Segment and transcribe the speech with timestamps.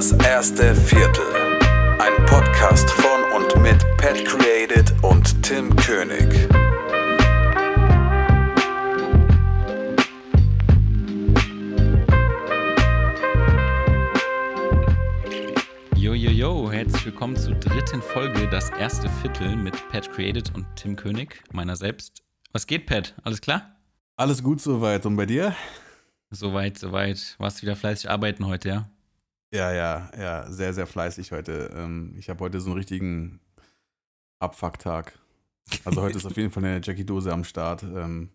[0.00, 1.26] Das erste Viertel.
[1.98, 6.48] Ein Podcast von und mit Pat Created und Tim König.
[15.96, 20.64] Yo, yo, yo, herzlich willkommen zur dritten Folge, das erste Viertel mit Pat Created und
[20.76, 22.22] Tim König, meiner selbst.
[22.52, 23.14] Was geht, Pat?
[23.22, 23.76] Alles klar?
[24.16, 25.04] Alles gut soweit.
[25.04, 25.54] Und bei dir?
[26.30, 27.34] Soweit, soweit.
[27.36, 28.90] Warst wieder fleißig arbeiten heute, ja?
[29.52, 31.70] Ja, ja, ja, sehr, sehr fleißig heute.
[31.74, 33.40] Ähm, ich habe heute so einen richtigen
[34.38, 35.18] Abfucktag.
[35.84, 37.82] Also heute ist auf jeden Fall eine Jackie-Dose am Start.
[37.82, 38.30] Ähm,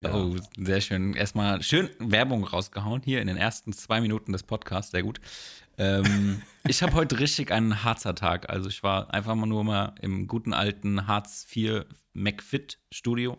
[0.00, 0.14] ja.
[0.14, 1.14] Oh, sehr schön.
[1.14, 4.92] Erstmal schön Werbung rausgehauen hier in den ersten zwei Minuten des Podcasts.
[4.92, 5.20] Sehr gut.
[5.76, 8.48] Ähm, ich habe heute richtig einen Harzer Tag.
[8.48, 13.38] Also ich war einfach mal nur mal im guten alten Harz 4 McFit Studio.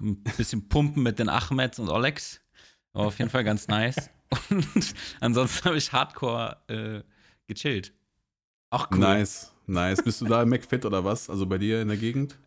[0.00, 2.40] Ein bisschen pumpen mit den Achmeds und Olex.
[2.94, 4.10] War auf jeden Fall ganz nice.
[4.50, 7.02] Und ansonsten habe ich Hardcore äh,
[7.46, 7.92] gechillt.
[8.70, 8.98] Ach cool.
[8.98, 10.02] Nice, nice.
[10.02, 11.28] Bist du da im McFit oder was?
[11.28, 12.38] Also bei dir in der Gegend?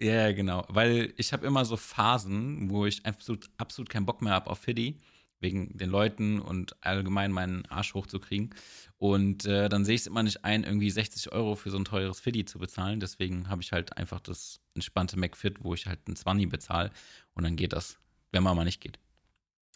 [0.00, 0.64] Ja, yeah, genau.
[0.68, 4.58] Weil ich habe immer so Phasen, wo ich absolut, absolut keinen Bock mehr habe auf
[4.58, 5.00] Fiddy,
[5.40, 8.50] wegen den Leuten und allgemein meinen Arsch hochzukriegen.
[8.98, 11.84] Und äh, dann sehe ich es immer nicht ein, irgendwie 60 Euro für so ein
[11.84, 13.00] teures Fiddy zu bezahlen.
[13.00, 16.90] Deswegen habe ich halt einfach das entspannte McFit, wo ich halt ein 20 bezahle.
[17.34, 17.98] Und dann geht das,
[18.32, 18.98] wenn man mal nicht geht.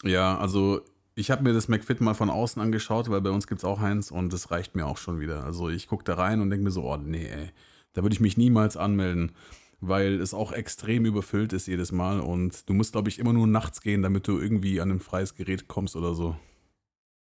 [0.05, 0.85] Ja, also
[1.19, 3.81] ich habe mir das McFit mal von außen angeschaut, weil bei uns gibt es auch
[3.81, 5.43] eins und das reicht mir auch schon wieder.
[5.43, 7.51] Also ich gucke da rein und denke mir so, oh nee, ey,
[7.93, 9.33] da würde ich mich niemals anmelden,
[9.81, 13.49] weil es auch extrem überfüllt ist jedes Mal und du musst, glaube ich, immer nur
[13.49, 16.37] nachts gehen, damit du irgendwie an ein freies Gerät kommst oder so.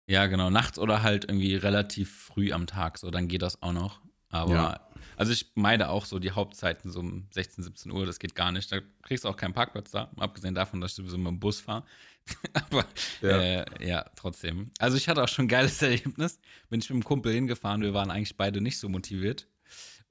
[0.07, 3.75] Ja, genau, nachts oder halt irgendwie relativ früh am Tag, so dann geht das auch
[3.75, 4.01] noch.
[4.31, 4.81] Aber ja.
[5.23, 8.51] Also ich meide auch so die Hauptzeiten so um 16, 17 Uhr, das geht gar
[8.51, 8.73] nicht.
[8.73, 11.61] Da kriegst du auch keinen Parkplatz da, abgesehen davon, dass ich sowieso mit dem Bus
[11.61, 11.85] fahre.
[12.55, 12.85] Aber
[13.21, 13.41] ja.
[13.41, 14.05] Äh, ja.
[14.17, 14.73] trotzdem.
[14.81, 16.41] Also ich hatte auch schon ein geiles Erlebnis.
[16.71, 19.47] Bin ich mit einem Kumpel hingefahren, wir waren eigentlich beide nicht so motiviert.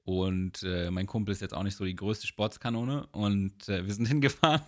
[0.04, 3.06] Und äh, mein Kumpel ist jetzt auch nicht so die größte Sportskanone.
[3.08, 4.62] Und äh, wir sind hingefahren,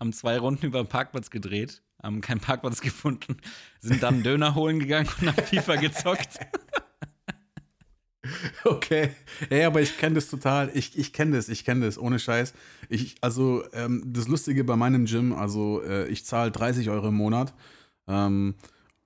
[0.00, 3.36] haben zwei Runden über den Parkplatz gedreht, haben keinen Parkplatz gefunden,
[3.80, 6.38] sind dann Döner holen gegangen und haben FIFA gezockt.
[8.64, 9.10] Okay.
[9.50, 10.70] Ey, aber ich kenne das total.
[10.74, 12.54] Ich, ich kenne das, ich kenne das, ohne Scheiß.
[12.88, 17.14] Ich, also, ähm, das Lustige bei meinem Gym, also äh, ich zahle 30 Euro im
[17.14, 17.54] Monat.
[18.08, 18.54] Ähm,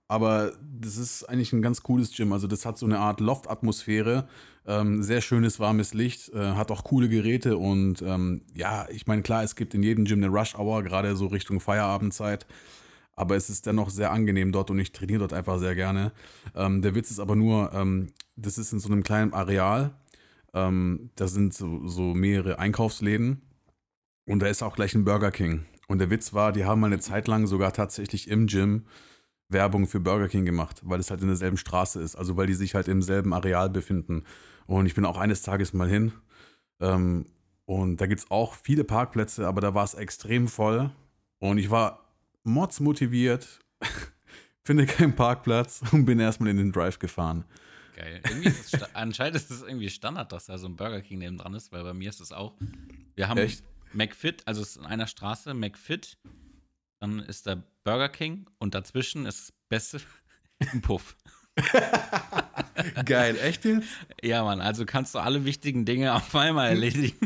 [0.08, 2.32] aber das ist eigentlich ein ganz cooles Gym.
[2.32, 4.28] Also, das hat so eine Art Loft-Atmosphäre.
[4.66, 9.22] Ähm, sehr schönes, warmes Licht, äh, hat auch coole Geräte und ähm, ja, ich meine,
[9.22, 12.46] klar, es gibt in jedem Gym eine Rush-Hour, gerade so Richtung Feierabendzeit
[13.18, 16.12] aber es ist dennoch sehr angenehm dort und ich trainiere dort einfach sehr gerne.
[16.54, 19.94] Ähm, der Witz ist aber nur, ähm, das ist in so einem kleinen Areal.
[20.54, 23.42] Ähm, da sind so, so, mehrere Einkaufsläden
[24.26, 25.66] und da ist auch gleich ein Burger King.
[25.88, 28.86] Und der Witz war, die haben mal eine Zeit lang sogar tatsächlich im Gym
[29.48, 32.54] Werbung für Burger King gemacht, weil es halt in derselben Straße ist, also weil die
[32.54, 34.24] sich halt im selben Areal befinden.
[34.66, 36.12] Und ich bin auch eines Tages mal hin.
[36.80, 37.26] Ähm,
[37.64, 40.90] und da gibt es auch viele Parkplätze, aber da war es extrem voll.
[41.38, 42.04] Und ich war
[42.44, 43.60] Mods motiviert,
[44.64, 47.44] finde keinen Parkplatz und bin erstmal in den Drive gefahren.
[47.98, 48.22] Geil.
[48.44, 51.72] Ist anscheinend ist es irgendwie Standard, dass da so ein Burger King neben dran ist,
[51.72, 52.54] weil bei mir ist es auch.
[53.16, 53.64] Wir haben Echt?
[53.92, 56.16] McFit, also es ist in einer Straße McFit,
[57.00, 60.00] dann ist der Burger King und dazwischen ist das Beste
[60.72, 61.16] ein Puff.
[63.04, 63.88] Geil, echt jetzt?
[64.22, 67.16] Ja, Mann, also kannst du alle wichtigen Dinge auf einmal erledigen.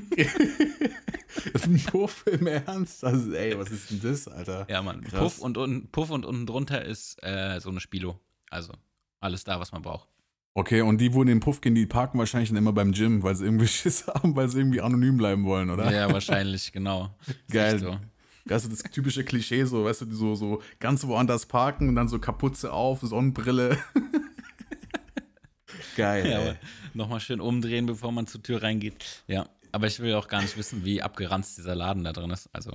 [1.53, 3.05] Das ist ein Puff im Ernst?
[3.05, 4.67] Also, ey, was ist denn das, Alter?
[4.71, 5.03] Ja, Mann.
[5.03, 8.19] Puff und, unten, Puff und unten drunter ist äh, so eine Spilo.
[8.49, 8.73] Also
[9.21, 10.09] alles da, was man braucht.
[10.55, 13.23] Okay, und die, wo in den Puff gehen, die parken wahrscheinlich dann immer beim Gym,
[13.23, 15.91] weil sie irgendwie Schiss haben, weil sie irgendwie anonym bleiben wollen, oder?
[15.91, 17.15] Ja, wahrscheinlich, genau.
[17.51, 17.79] Geil.
[17.79, 17.99] So.
[18.45, 22.09] Das ist das typische Klischee, so, weißt du, so, so ganz woanders parken und dann
[22.09, 23.79] so Kapuze auf, Sonnenbrille.
[25.97, 26.29] Geil.
[26.29, 26.55] Ja,
[26.95, 29.25] nochmal schön umdrehen, bevor man zur Tür reingeht.
[29.27, 29.49] Ja.
[29.71, 32.51] Aber ich will auch gar nicht wissen, wie abgeranzt dieser Laden da drin ist.
[32.53, 32.73] Also,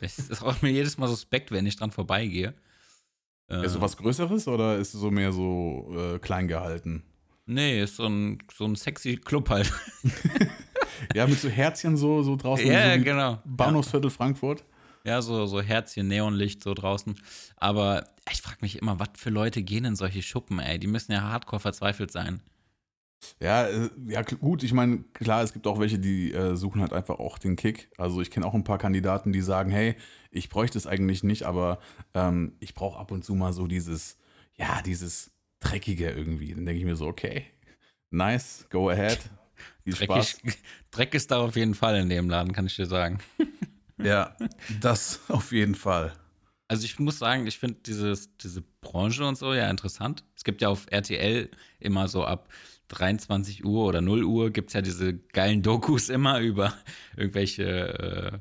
[0.00, 2.54] es ist auch mir jedes Mal suspekt, wenn ich dran vorbeigehe.
[3.48, 7.02] Äh, ist so was Größeres oder ist es so mehr so äh, klein gehalten?
[7.50, 9.72] Nee, ist so ein, so ein sexy Club halt.
[11.14, 12.64] ja, mit so Herzchen so, so draußen.
[12.64, 13.38] Ja, so genau.
[13.44, 14.16] Bahnhofsviertel ja.
[14.16, 14.64] Frankfurt.
[15.04, 17.16] Ja, so, so Herzchen, Neonlicht so draußen.
[17.56, 20.78] Aber ich frage mich immer, was für Leute gehen in solche Schuppen, ey?
[20.78, 22.40] Die müssen ja hardcore verzweifelt sein.
[23.40, 26.92] Ja, äh, ja gut, ich meine, klar, es gibt auch welche, die äh, suchen halt
[26.92, 27.90] einfach auch den Kick.
[27.98, 29.96] Also ich kenne auch ein paar Kandidaten, die sagen, hey,
[30.30, 31.80] ich bräuchte es eigentlich nicht, aber
[32.14, 34.18] ähm, ich brauche ab und zu mal so dieses,
[34.56, 36.54] ja, dieses Dreckige irgendwie.
[36.54, 37.46] Dann denke ich mir so, okay,
[38.10, 39.18] nice, go ahead.
[39.84, 40.40] Viel Dreckig, Spaß.
[40.90, 43.18] Dreck ist da auf jeden Fall in dem Laden, kann ich dir sagen.
[44.02, 44.36] ja,
[44.80, 46.12] das auf jeden Fall.
[46.68, 50.24] also ich muss sagen, ich finde diese Branche und so ja interessant.
[50.36, 52.48] Es gibt ja auf RTL immer so ab
[52.90, 56.74] 23 Uhr oder 0 Uhr gibt es ja diese geilen Dokus immer über
[57.16, 58.38] irgendwelche äh,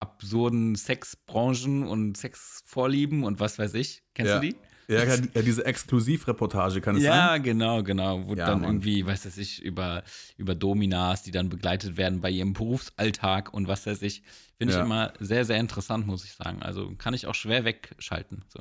[0.00, 4.02] absurden Sexbranchen und Sexvorlieben und was weiß ich.
[4.14, 4.40] Kennst ja.
[4.40, 4.56] du die?
[4.88, 7.18] Ja, ja, diese Exklusivreportage kann es ja, sein?
[7.18, 8.26] Ja, genau, genau.
[8.26, 8.70] Wo Ja, dann Mann.
[8.70, 10.04] irgendwie, weiß weiß ich, über,
[10.36, 14.22] über Dominas, die dann begleitet werden bei ihrem Berufsalltag und was weiß ich.
[14.58, 14.84] Finde ich Ja.
[14.84, 16.62] immer sehr, sehr interessant, muss ich sagen.
[16.62, 18.44] Also kann ich auch schwer wegschalten.
[18.48, 18.60] So.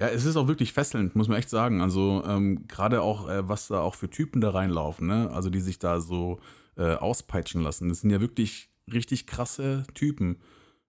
[0.00, 1.82] Ja, es ist auch wirklich fesselnd, muss man echt sagen.
[1.82, 5.30] Also ähm, gerade auch, äh, was da auch für Typen da reinlaufen, ne?
[5.32, 6.40] Also die sich da so
[6.76, 7.88] äh, auspeitschen lassen.
[7.88, 10.36] Das sind ja wirklich richtig krasse Typen.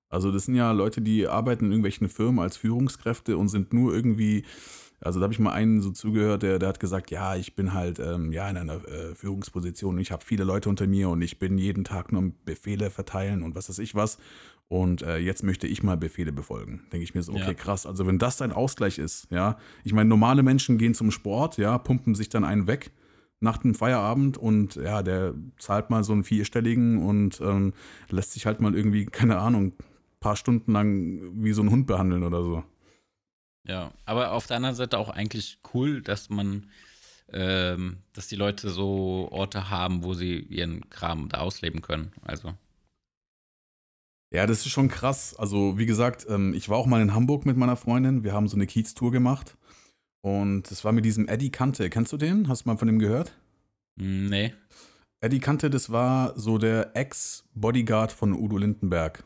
[0.09, 3.93] Also das sind ja Leute, die arbeiten in irgendwelchen Firmen als Führungskräfte und sind nur
[3.93, 4.43] irgendwie,
[4.99, 7.73] also da habe ich mal einen so zugehört, der, der hat gesagt, ja, ich bin
[7.73, 11.37] halt ähm, ja in einer äh, Führungsposition, ich habe viele Leute unter mir und ich
[11.39, 14.17] bin jeden Tag nur Befehle verteilen und was weiß ich was.
[14.67, 16.83] Und äh, jetzt möchte ich mal Befehle befolgen.
[16.91, 17.53] Denke ich mir so, okay, Ja.
[17.55, 17.87] krass.
[17.87, 19.57] Also wenn das dein Ausgleich ist, ja.
[19.83, 22.91] Ich meine, normale Menschen gehen zum Sport, ja, pumpen sich dann einen weg
[23.39, 27.73] nach dem Feierabend und ja, der zahlt mal so einen vierstelligen und ähm,
[28.09, 29.73] lässt sich halt mal irgendwie, keine Ahnung,
[30.19, 32.63] paar Stunden lang wie so ein Hund behandeln oder so.
[33.67, 36.69] Ja, aber auf der anderen Seite auch eigentlich cool, dass man,
[37.31, 42.11] ähm, dass die Leute so Orte haben, wo sie ihren Kram da ausleben können.
[42.23, 42.53] Also,
[44.33, 45.35] Ja, das ist schon krass.
[45.35, 48.23] Also, wie gesagt, ähm, ich war auch mal in Hamburg mit meiner Freundin.
[48.23, 49.57] Wir haben so eine Kiez-Tour gemacht.
[50.21, 51.89] Und das war mit diesem Eddie Kante.
[51.89, 52.47] Kennst du den?
[52.47, 53.33] Hast du mal von dem gehört?
[53.95, 54.53] nee.
[55.21, 59.25] Eddie Kante, das war so der Ex-Bodyguard von Udo Lindenberg.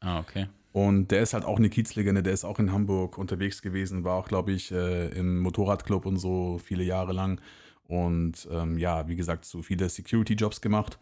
[0.00, 0.46] Ah, okay.
[0.72, 4.14] Und der ist halt auch eine Kiezlegende, der ist auch in Hamburg unterwegs gewesen, war
[4.16, 7.40] auch, glaube ich, äh, im Motorradclub und so viele Jahre lang.
[7.88, 10.98] Und ähm, ja, wie gesagt, so viele Security-Jobs gemacht.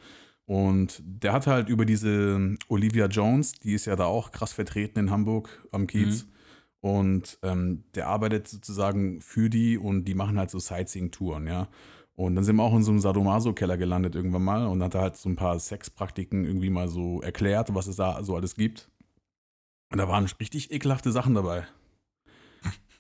[0.46, 5.00] Und der hat halt über diese Olivia Jones, die ist ja da auch krass vertreten
[5.00, 6.26] in Hamburg am Kiez.
[6.80, 11.68] Und ähm, der arbeitet sozusagen für die und die machen halt so Sightseeing-Touren, ja.
[12.16, 15.02] Und dann sind wir auch in so einem Sadomaso-Keller gelandet irgendwann mal und hat er
[15.02, 18.90] halt so ein paar Sexpraktiken irgendwie mal so erklärt, was es da so alles gibt.
[19.92, 21.66] Und da waren richtig ekelhafte Sachen dabei.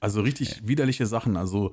[0.00, 1.36] Also richtig widerliche Sachen.
[1.36, 1.72] Also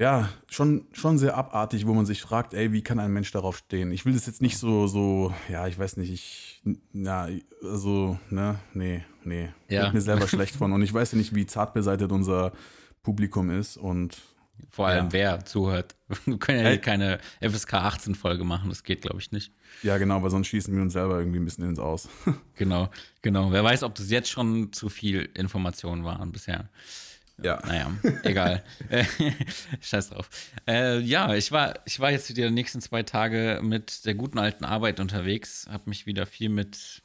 [0.00, 3.58] ja, schon, schon sehr abartig, wo man sich fragt, ey, wie kann ein Mensch darauf
[3.58, 3.92] stehen?
[3.92, 6.62] Ich will das jetzt nicht so, so, ja, ich weiß nicht, ich,
[6.92, 7.28] na,
[7.62, 9.50] also, ne, nee, nee.
[9.68, 9.82] Ja.
[9.82, 10.72] Wird mir selber schlecht von.
[10.72, 12.52] Und ich weiß ja nicht, wie zart beseitet unser
[13.02, 13.76] Publikum ist.
[13.76, 14.22] Und
[14.68, 15.12] Vor allem, Ja.
[15.12, 15.94] wer zuhört.
[16.26, 19.52] Wir können ja hier keine FSK 18-Folge machen, das geht, glaube ich, nicht.
[19.82, 22.08] ja, genau, weil sonst schießen wir uns selber irgendwie ein bisschen ins Aus.
[22.56, 22.90] Genau,
[23.22, 23.50] genau.
[23.52, 26.68] Wer weiß, ob das jetzt schon zu viel Informationen waren bisher.
[27.42, 27.58] Ja.
[27.66, 27.90] Naja,
[28.22, 28.62] egal.
[29.80, 30.28] Scheiß drauf.
[30.68, 34.38] Äh, ja, ich war, ich war jetzt wieder die nächsten zwei Tage mit der guten
[34.38, 37.02] alten Arbeit unterwegs, habe mich wieder viel mit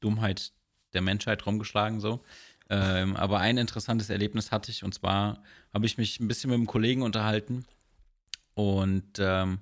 [0.00, 0.52] Dummheit
[0.94, 2.24] der Menschheit rumgeschlagen, so.
[2.70, 5.42] Ähm, aber ein interessantes Erlebnis hatte ich und zwar
[5.72, 7.64] habe ich mich ein bisschen mit einem Kollegen unterhalten
[8.54, 9.60] und ähm,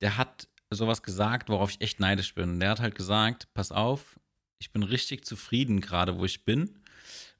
[0.00, 2.60] der hat sowas gesagt, worauf ich echt neidisch bin.
[2.60, 4.18] Der hat halt gesagt, pass auf,
[4.58, 6.78] ich bin richtig zufrieden gerade, wo ich bin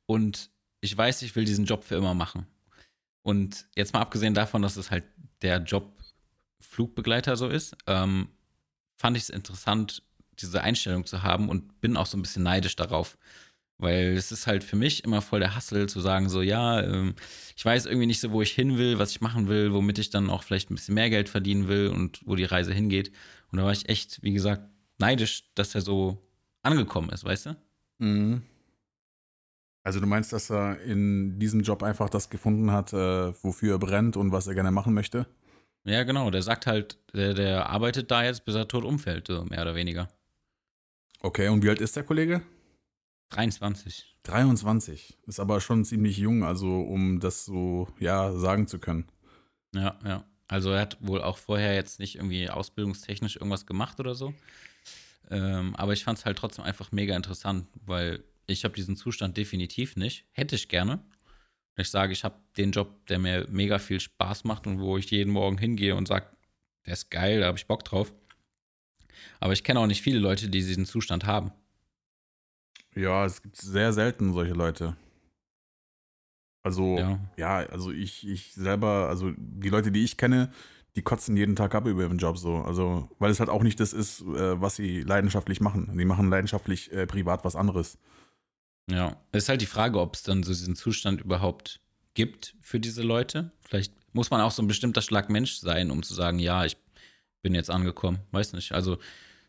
[0.07, 2.47] und ich weiß, ich will diesen Job für immer machen.
[3.23, 5.05] Und jetzt mal abgesehen davon, dass es halt
[5.43, 5.93] der Job
[6.61, 8.29] Flugbegleiter so ist, ähm,
[8.97, 10.03] fand ich es interessant,
[10.39, 13.19] diese Einstellung zu haben und bin auch so ein bisschen neidisch darauf.
[13.83, 17.17] Weil es ist halt für mich immer voll der Hassel zu sagen, so, ja, ähm,
[17.57, 20.09] ich weiß irgendwie nicht so, wo ich hin will, was ich machen will, womit ich
[20.09, 23.11] dann auch vielleicht ein bisschen mehr Geld verdienen will und wo die Reise hingeht.
[23.51, 24.63] Und da war ich echt, wie gesagt,
[24.99, 26.23] neidisch, dass er so
[26.63, 27.57] angekommen ist, weißt du?
[27.99, 28.43] Mhm.
[29.83, 33.79] Also du meinst, dass er in diesem Job einfach das gefunden hat, äh, wofür er
[33.81, 35.27] brennt und was er gerne machen möchte?
[35.83, 36.31] Ja, genau.
[36.31, 39.75] Der sagt halt, der, der arbeitet da jetzt, bis er tot umfällt, so mehr oder
[39.75, 40.07] weniger.
[41.21, 42.43] Okay, und wie alt ist der Kollege?
[43.33, 44.17] 23.
[44.25, 45.19] 23.
[45.27, 49.07] Ist aber schon ziemlich jung, also um das so, ja, sagen zu können.
[49.75, 50.25] Ja, ja.
[50.49, 54.35] Also er hat wohl auch vorher jetzt nicht irgendwie ausbildungstechnisch irgendwas gemacht oder so.
[55.31, 59.37] Ähm, aber ich fand es halt trotzdem einfach mega interessant, weil ich habe diesen Zustand
[59.37, 60.27] definitiv nicht.
[60.33, 61.03] Hätte ich gerne.
[61.77, 65.11] Ich sage, ich habe den Job, der mir mega viel Spaß macht und wo ich
[65.11, 66.27] jeden Morgen hingehe und sage,
[66.85, 68.13] der ist geil, da habe ich Bock drauf.
[69.41, 71.53] Aber ich kenne auch nicht viele Leute, die diesen Zustand haben.
[72.95, 74.97] Ja, es gibt sehr selten solche Leute.
[76.63, 77.57] Also, ja, Ja.
[77.71, 80.53] also ich, ich selber, also die Leute, die ich kenne,
[80.95, 82.57] die kotzen jeden Tag ab über ihren Job so.
[82.59, 85.97] Also, weil es halt auch nicht das ist, äh, was sie leidenschaftlich machen.
[85.97, 87.99] Die machen leidenschaftlich äh, privat was anderes.
[88.91, 91.81] Ja, es ist halt die Frage, ob es dann so diesen Zustand überhaupt
[92.15, 93.53] gibt für diese Leute.
[93.63, 96.77] Vielleicht muss man auch so ein bestimmter Schlag Mensch sein, um zu sagen, ja, ich
[97.43, 98.19] bin jetzt angekommen.
[98.31, 98.73] Weiß nicht.
[98.73, 98.99] Also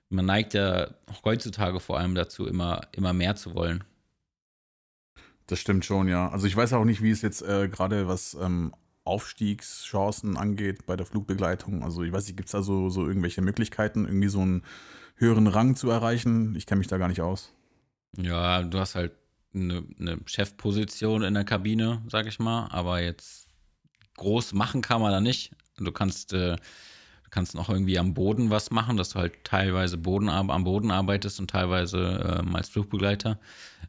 [0.09, 3.83] man neigt ja auch heutzutage vor allem dazu, immer, immer mehr zu wollen.
[5.47, 6.29] Das stimmt schon, ja.
[6.29, 10.95] Also ich weiß auch nicht, wie es jetzt äh, gerade was ähm, Aufstiegschancen angeht bei
[10.95, 11.83] der Flugbegleitung.
[11.83, 14.63] Also ich weiß nicht, gibt es da so, so irgendwelche Möglichkeiten, irgendwie so einen
[15.15, 16.55] höheren Rang zu erreichen?
[16.55, 17.53] Ich kenne mich da gar nicht aus.
[18.15, 19.11] Ja, du hast halt
[19.53, 23.47] eine, eine Chefposition in der Kabine, sag ich mal, aber jetzt
[24.17, 25.51] groß machen kann man da nicht.
[25.77, 26.55] Du kannst, äh,
[27.33, 31.39] kannst noch irgendwie am Boden was machen, dass du halt teilweise Boden, am Boden arbeitest
[31.39, 33.39] und teilweise ähm, als Flugbegleiter.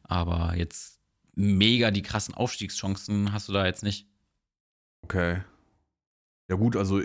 [0.02, 0.98] Aber jetzt
[1.34, 4.08] mega die krassen Aufstiegschancen hast du da jetzt nicht.
[5.02, 5.42] Okay.
[6.48, 7.00] Ja, gut, also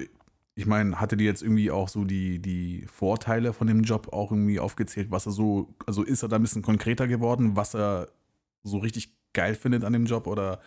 [0.55, 4.31] ich meine, hatte die jetzt irgendwie auch so die, die Vorteile von dem Job auch
[4.31, 8.09] irgendwie aufgezählt, was er so, also ist er da ein bisschen konkreter geworden, was er
[8.63, 10.61] so richtig geil findet an dem Job oder?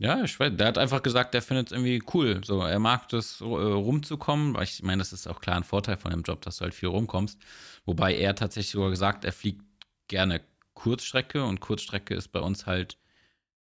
[0.00, 2.40] Ja, ich weiß, der hat einfach gesagt, der findet es irgendwie cool.
[2.42, 5.98] So, er mag das äh, rumzukommen, weil ich meine, das ist auch klar ein Vorteil
[5.98, 7.38] von dem Job, dass du halt viel rumkommst.
[7.84, 9.62] Wobei er tatsächlich sogar gesagt, er fliegt
[10.08, 10.40] gerne
[10.72, 12.96] Kurzstrecke und Kurzstrecke ist bei uns halt,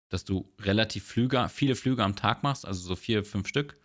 [0.09, 3.77] dass du relativ Flüge, viele Flüge am Tag machst, also so vier, fünf Stück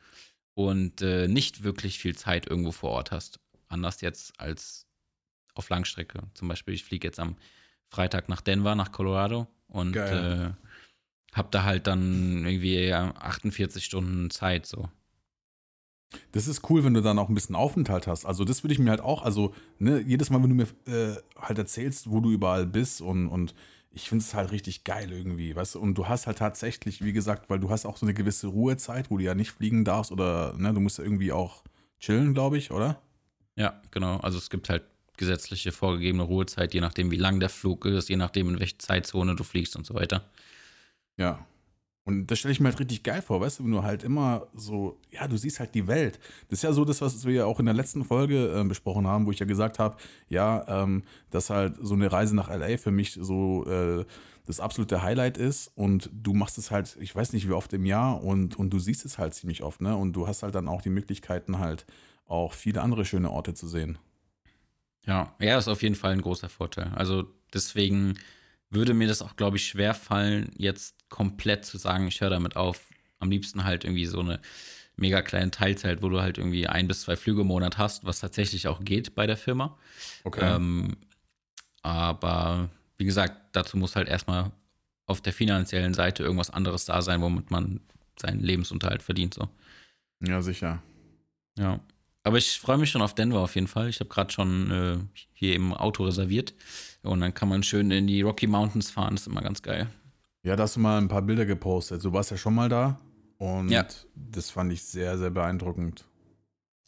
[0.54, 3.38] und äh, nicht wirklich viel Zeit irgendwo vor Ort hast.
[3.68, 4.88] Anders jetzt als
[5.54, 6.24] auf Langstrecke.
[6.34, 7.36] Zum Beispiel, ich fliege jetzt am
[7.90, 10.50] Freitag nach Denver, nach Colorado und äh,
[11.32, 14.88] hab da halt dann irgendwie 48 Stunden Zeit so.
[16.32, 18.24] Das ist cool, wenn du dann auch ein bisschen Aufenthalt hast.
[18.24, 21.16] Also das würde ich mir halt auch, also ne, jedes Mal, wenn du mir äh,
[21.36, 23.54] halt erzählst, wo du überall bist und, und
[23.92, 27.12] ich finde es halt richtig geil irgendwie, weißt du, und du hast halt tatsächlich, wie
[27.12, 30.12] gesagt, weil du hast auch so eine gewisse Ruhezeit, wo du ja nicht fliegen darfst
[30.12, 31.62] oder, ne, du musst ja irgendwie auch
[31.98, 33.00] chillen, glaube ich, oder?
[33.56, 34.18] Ja, genau.
[34.18, 34.84] Also es gibt halt
[35.16, 39.36] gesetzliche vorgegebene Ruhezeit, je nachdem, wie lang der Flug ist, je nachdem, in welche Zeitzone
[39.36, 40.24] du fliegst und so weiter.
[41.16, 41.46] Ja.
[42.04, 44.48] Und das stelle ich mir halt richtig geil vor, weißt du, wenn du halt immer
[44.54, 46.18] so, ja, du siehst halt die Welt.
[46.48, 49.06] Das ist ja so das, was wir ja auch in der letzten Folge äh, besprochen
[49.06, 49.96] haben, wo ich ja gesagt habe,
[50.28, 54.04] ja, ähm, dass halt so eine Reise nach LA für mich so äh,
[54.46, 57.84] das absolute Highlight ist und du machst es halt, ich weiß nicht wie oft im
[57.84, 59.96] Jahr und, und du siehst es halt ziemlich oft, ne?
[59.96, 61.86] Und du hast halt dann auch die Möglichkeiten halt
[62.26, 63.98] auch viele andere schöne Orte zu sehen.
[65.06, 66.92] Ja, er ist auf jeden Fall ein großer Vorteil.
[66.94, 68.18] Also deswegen
[68.70, 72.56] würde mir das auch, glaube ich, schwer fallen, jetzt komplett zu sagen, ich höre damit
[72.56, 72.86] auf.
[73.18, 74.40] Am liebsten halt irgendwie so eine
[74.96, 78.20] mega kleine Teilzeit, wo du halt irgendwie ein bis zwei Flüge im Monat hast, was
[78.20, 79.76] tatsächlich auch geht bei der Firma.
[80.24, 80.54] Okay.
[80.54, 80.96] Ähm,
[81.82, 84.52] aber wie gesagt, dazu muss halt erstmal
[85.06, 87.80] auf der finanziellen Seite irgendwas anderes da sein, womit man
[88.18, 89.34] seinen Lebensunterhalt verdient.
[89.34, 89.48] So.
[90.20, 90.82] Ja, sicher.
[91.58, 91.80] Ja.
[92.22, 93.88] Aber ich freue mich schon auf Denver auf jeden Fall.
[93.88, 94.98] Ich habe gerade schon äh,
[95.32, 96.54] hier im Auto reserviert.
[97.02, 99.14] Und dann kann man schön in die Rocky Mountains fahren.
[99.14, 99.88] Das ist immer ganz geil.
[100.42, 102.04] Ja, da hast du mal ein paar Bilder gepostet.
[102.04, 102.98] Du warst ja schon mal da.
[103.38, 103.86] Und ja.
[104.14, 106.04] das fand ich sehr, sehr beeindruckend.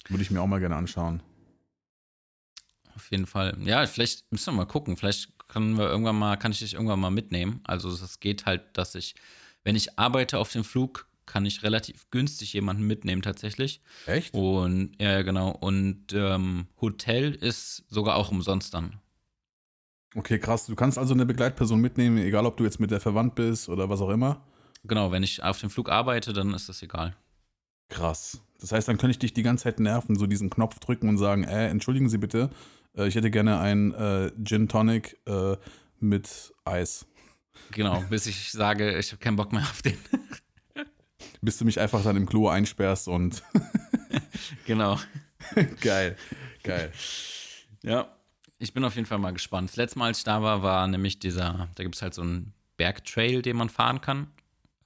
[0.08, 1.22] Würde ich mir auch mal gerne anschauen.
[2.94, 3.56] Auf jeden Fall.
[3.60, 4.96] Ja, vielleicht müssen wir mal gucken.
[4.96, 7.60] Vielleicht können wir irgendwann mal, kann ich dich irgendwann mal mitnehmen.
[7.64, 9.14] Also es geht halt, dass ich,
[9.64, 13.80] wenn ich arbeite auf dem Flug, kann ich relativ günstig jemanden mitnehmen tatsächlich.
[14.06, 14.34] Echt?
[14.34, 15.50] Und ja, genau.
[15.50, 18.98] Und ähm, Hotel ist sogar auch umsonst dann.
[20.14, 20.66] Okay, krass.
[20.66, 23.88] Du kannst also eine Begleitperson mitnehmen, egal ob du jetzt mit der verwandt bist oder
[23.88, 24.42] was auch immer.
[24.84, 27.16] Genau, wenn ich auf dem Flug arbeite, dann ist das egal.
[27.88, 28.40] Krass.
[28.60, 31.18] Das heißt, dann könnte ich dich die ganze Zeit nerven, so diesen Knopf drücken und
[31.18, 32.50] sagen, äh, entschuldigen Sie bitte,
[32.96, 35.56] äh, ich hätte gerne einen äh, Gin Tonic äh,
[36.00, 37.06] mit Eis.
[37.70, 39.96] Genau, bis ich sage, ich habe keinen Bock mehr auf den.
[41.40, 43.42] bis du mich einfach dann im Klo einsperrst und.
[44.66, 44.98] genau.
[45.80, 46.16] geil,
[46.62, 46.92] geil.
[47.82, 48.08] Ja,
[48.62, 49.70] ich bin auf jeden Fall mal gespannt.
[49.70, 52.22] Das letzte Mal, als ich da war, war nämlich dieser, da gibt es halt so
[52.22, 54.28] einen Bergtrail, den man fahren kann,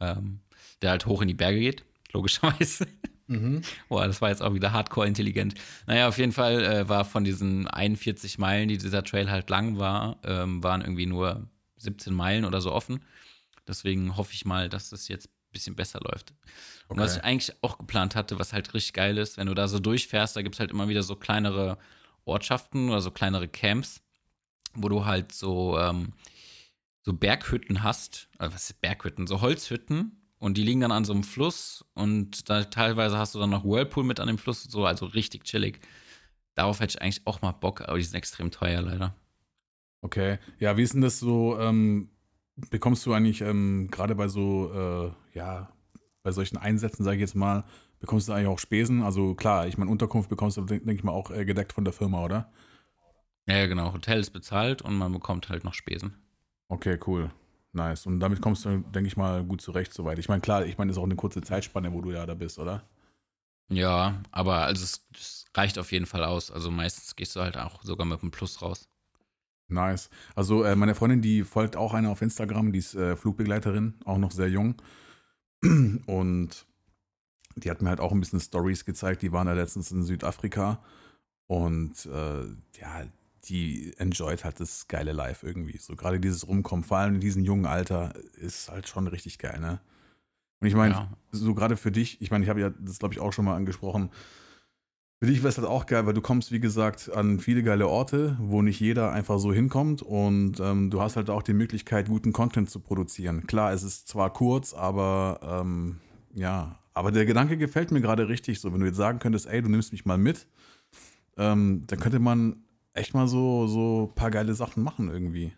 [0.00, 0.40] ähm,
[0.80, 2.86] der halt hoch in die Berge geht, logischerweise.
[3.26, 3.60] Mhm.
[3.88, 5.54] Boah, das war jetzt auch wieder hardcore intelligent.
[5.86, 9.78] Naja, auf jeden Fall äh, war von diesen 41 Meilen, die dieser Trail halt lang
[9.78, 13.04] war, ähm, waren irgendwie nur 17 Meilen oder so offen.
[13.68, 16.32] Deswegen hoffe ich mal, dass das jetzt bisschen besser läuft.
[16.32, 16.88] Okay.
[16.88, 19.68] Und was ich eigentlich auch geplant hatte, was halt richtig geil ist, wenn du da
[19.68, 21.78] so durchfährst, da gibt es halt immer wieder so kleinere
[22.26, 24.02] Ortschaften oder so kleinere Camps,
[24.74, 26.12] wo du halt so, ähm,
[27.02, 28.28] so Berghütten hast.
[28.38, 29.26] Also was ist Berghütten?
[29.26, 30.22] So Holzhütten.
[30.38, 33.64] Und die liegen dann an so einem Fluss und da teilweise hast du dann noch
[33.64, 35.80] Whirlpool mit an dem Fluss und so, also richtig chillig.
[36.54, 39.14] Darauf hätte ich eigentlich auch mal Bock, aber die sind extrem teuer leider.
[40.02, 40.38] Okay.
[40.58, 41.58] Ja, wie ist denn das so?
[41.58, 42.10] Ähm,
[42.70, 45.72] bekommst du eigentlich ähm, gerade bei so, äh, ja,
[46.26, 47.62] bei solchen Einsätzen, sage ich jetzt mal,
[48.00, 49.00] bekommst du eigentlich auch Spesen?
[49.00, 51.84] Also klar, ich meine, Unterkunft bekommst du, denke denk ich mal, auch äh, gedeckt von
[51.84, 52.50] der Firma, oder?
[53.46, 53.92] Ja, genau.
[53.92, 56.16] Hotel ist bezahlt und man bekommt halt noch Spesen.
[56.66, 57.30] Okay, cool.
[57.72, 58.06] Nice.
[58.06, 60.18] Und damit kommst du, denke ich mal, gut zurecht soweit.
[60.18, 62.34] Ich meine, klar, ich meine, das ist auch eine kurze Zeitspanne, wo du ja da
[62.34, 62.82] bist, oder?
[63.68, 66.50] Ja, aber also es, es reicht auf jeden Fall aus.
[66.50, 68.88] Also meistens gehst du halt auch sogar mit einem Plus raus.
[69.68, 70.10] Nice.
[70.34, 74.18] Also äh, meine Freundin, die folgt auch einer auf Instagram, die ist äh, Flugbegleiterin, auch
[74.18, 74.74] noch sehr jung.
[75.62, 76.66] Und
[77.56, 79.22] die hat mir halt auch ein bisschen Stories gezeigt.
[79.22, 80.82] Die waren da letztens in Südafrika
[81.46, 82.44] und äh,
[82.78, 83.04] ja,
[83.44, 85.78] die enjoyt halt das geile Life irgendwie.
[85.78, 89.60] So gerade dieses Rumkommen, vor allem in diesem jungen Alter, ist halt schon richtig geil,
[89.60, 89.80] ne?
[90.60, 91.12] Und ich meine, Ja.
[91.32, 93.54] so gerade für dich, ich meine, ich habe ja das, glaube ich, auch schon mal
[93.56, 94.10] angesprochen.
[95.18, 97.88] Für dich wäre es halt auch geil, weil du kommst, wie gesagt, an viele geile
[97.88, 102.08] Orte, wo nicht jeder einfach so hinkommt und ähm, du hast halt auch die Möglichkeit,
[102.08, 103.46] guten Content zu produzieren.
[103.46, 106.00] Klar, es ist zwar kurz, aber ähm,
[106.34, 108.74] ja, aber der Gedanke gefällt mir gerade richtig so.
[108.74, 110.46] Wenn du jetzt sagen könntest, ey, du nimmst mich mal mit,
[111.38, 115.54] ähm, dann könnte man echt mal so, so ein paar geile Sachen machen irgendwie.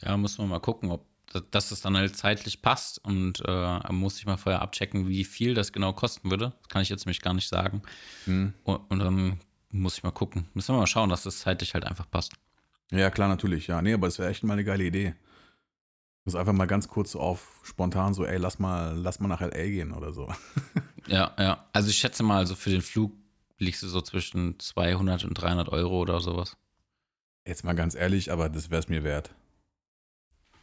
[0.00, 1.06] Ja, muss man mal gucken, ob
[1.50, 5.54] dass es dann halt zeitlich passt und äh, muss ich mal vorher abchecken, wie viel
[5.54, 6.52] das genau kosten würde.
[6.60, 7.82] Das kann ich jetzt nämlich gar nicht sagen.
[8.24, 8.54] Hm.
[8.64, 9.40] Und, und dann
[9.70, 10.48] muss ich mal gucken.
[10.54, 12.32] Müssen wir mal schauen, dass das zeitlich halt einfach passt.
[12.90, 13.82] Ja, klar, natürlich, ja.
[13.82, 15.14] Nee, aber es wäre echt mal eine geile Idee.
[16.24, 19.40] Muss einfach mal ganz kurz so auf spontan so, ey, lass mal, lass mal nach
[19.40, 20.32] LA gehen oder so.
[21.08, 21.64] Ja, ja.
[21.72, 23.12] Also ich schätze mal, also für den Flug
[23.58, 26.56] liegst du so zwischen 200 und 300 Euro oder sowas.
[27.46, 29.32] Jetzt mal ganz ehrlich, aber das wäre es mir wert.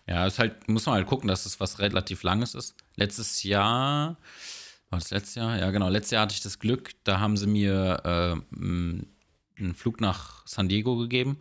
[0.07, 2.75] Ja, ist halt, muss man halt gucken, dass es was relativ Langes ist.
[2.95, 4.17] Letztes Jahr,
[4.89, 5.57] war das letztes Jahr?
[5.57, 10.01] Ja, genau, letztes Jahr hatte ich das Glück, da haben sie mir äh, einen Flug
[10.01, 11.38] nach San Diego gegeben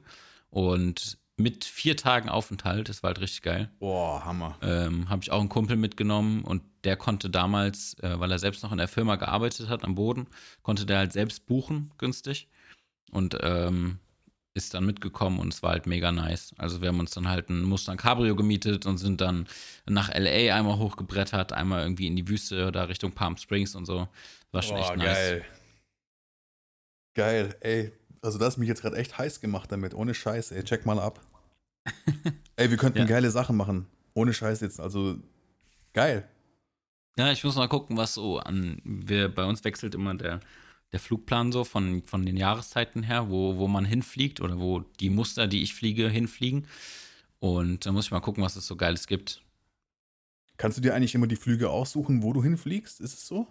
[0.50, 4.56] und mit vier Tagen Aufenthalt, das war halt richtig geil, Boah, Hammer.
[4.62, 8.62] ähm, habe ich auch einen Kumpel mitgenommen und der konnte damals, äh, weil er selbst
[8.62, 10.28] noch in der Firma gearbeitet hat am Boden,
[10.62, 12.48] konnte der halt selbst buchen, günstig.
[13.10, 13.98] Und ähm,
[14.54, 16.54] ist dann mitgekommen und es war halt mega nice.
[16.58, 19.46] Also wir haben uns dann halt ein Mustang Cabrio gemietet und sind dann
[19.86, 24.08] nach LA einmal hochgebrettert, einmal irgendwie in die Wüste oder Richtung Palm Springs und so.
[24.50, 25.42] War schon echt nice.
[27.14, 27.92] Geil, ey.
[28.20, 29.94] Also das hat mich jetzt gerade echt heiß gemacht damit.
[29.94, 30.62] Ohne Scheiß, ey.
[30.64, 31.20] Check mal ab.
[32.56, 33.04] ey, wir könnten Ja.
[33.04, 33.86] geile Sachen machen.
[34.14, 34.80] Ohne Scheiß jetzt.
[34.80, 35.16] Also
[35.92, 36.28] geil.
[37.16, 38.80] Ja, ich muss mal gucken, was so an.
[38.84, 40.40] Wir, bei uns wechselt immer der,
[40.92, 45.10] der Flugplan so von, von den Jahreszeiten her, wo, wo man hinfliegt oder wo die
[45.10, 46.66] Muster, die ich fliege, hinfliegen.
[47.40, 49.42] Und da muss ich mal gucken, was es so Geiles gibt.
[50.58, 53.00] Kannst du dir eigentlich immer die Flüge aussuchen, wo du hinfliegst?
[53.00, 53.48] Ist es so?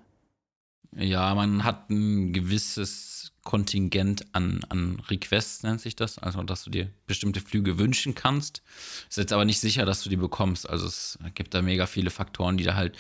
[0.96, 6.20] Ja, man hat ein gewisses Kontingent an, an Requests, nennt sich das.
[6.20, 8.62] Also, dass du dir bestimmte Flüge wünschen kannst.
[9.10, 10.70] Ist jetzt aber nicht sicher, dass du die bekommst.
[10.70, 12.98] Also, es gibt da mega viele Faktoren, die da halt,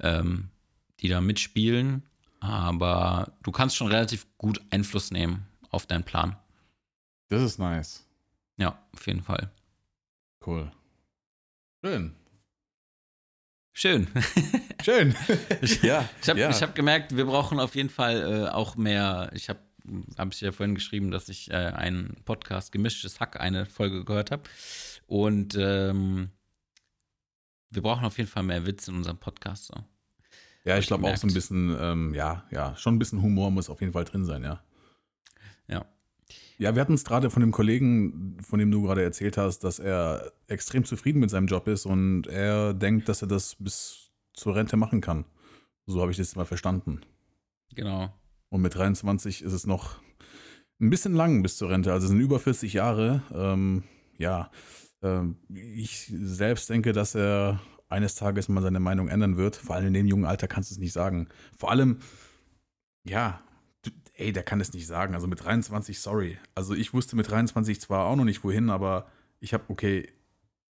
[0.00, 0.48] ähm,
[1.00, 2.02] die da mitspielen.
[2.44, 6.36] Aber du kannst schon relativ gut Einfluss nehmen auf deinen Plan.
[7.28, 8.06] Das ist nice.
[8.58, 9.50] Ja, auf jeden Fall.
[10.46, 10.70] Cool.
[11.82, 12.14] Schön.
[13.72, 14.08] Schön.
[14.82, 15.14] Schön.
[15.82, 16.50] ja, ich habe ja.
[16.50, 19.30] ich hab gemerkt, wir brauchen auf jeden Fall äh, auch mehr.
[19.32, 19.60] Ich habe
[20.18, 24.30] habe ich ja vorhin geschrieben, dass ich äh, einen Podcast Gemischtes Hack eine Folge gehört
[24.30, 24.42] habe.
[25.06, 26.30] Und ähm,
[27.70, 29.66] wir brauchen auf jeden Fall mehr Witz in unserem Podcast.
[29.66, 29.74] So.
[30.64, 33.68] Ja, ich glaube auch so ein bisschen, ähm, ja, ja, schon ein bisschen Humor muss
[33.68, 34.62] auf jeden Fall drin sein, ja.
[35.68, 35.84] Ja.
[36.56, 39.78] Ja, wir hatten es gerade von dem Kollegen, von dem du gerade erzählt hast, dass
[39.78, 44.54] er extrem zufrieden mit seinem Job ist und er denkt, dass er das bis zur
[44.54, 45.24] Rente machen kann.
[45.86, 47.00] So habe ich das mal verstanden.
[47.74, 48.12] Genau.
[48.48, 50.00] Und mit 23 ist es noch
[50.80, 51.92] ein bisschen lang bis zur Rente.
[51.92, 53.22] Also es sind über 40 Jahre.
[53.34, 53.82] Ähm,
[54.16, 54.50] ja,
[55.02, 57.60] ähm, ich selbst denke, dass er
[57.94, 59.56] eines Tages mal seine Meinung ändern wird.
[59.56, 61.28] Vor allem in dem jungen Alter kannst du es nicht sagen.
[61.56, 61.98] Vor allem,
[63.04, 63.40] ja,
[64.14, 65.14] ey, der kann es nicht sagen.
[65.14, 66.38] Also mit 23, sorry.
[66.54, 69.06] Also ich wusste mit 23 zwar auch noch nicht wohin, aber
[69.40, 70.08] ich habe, okay,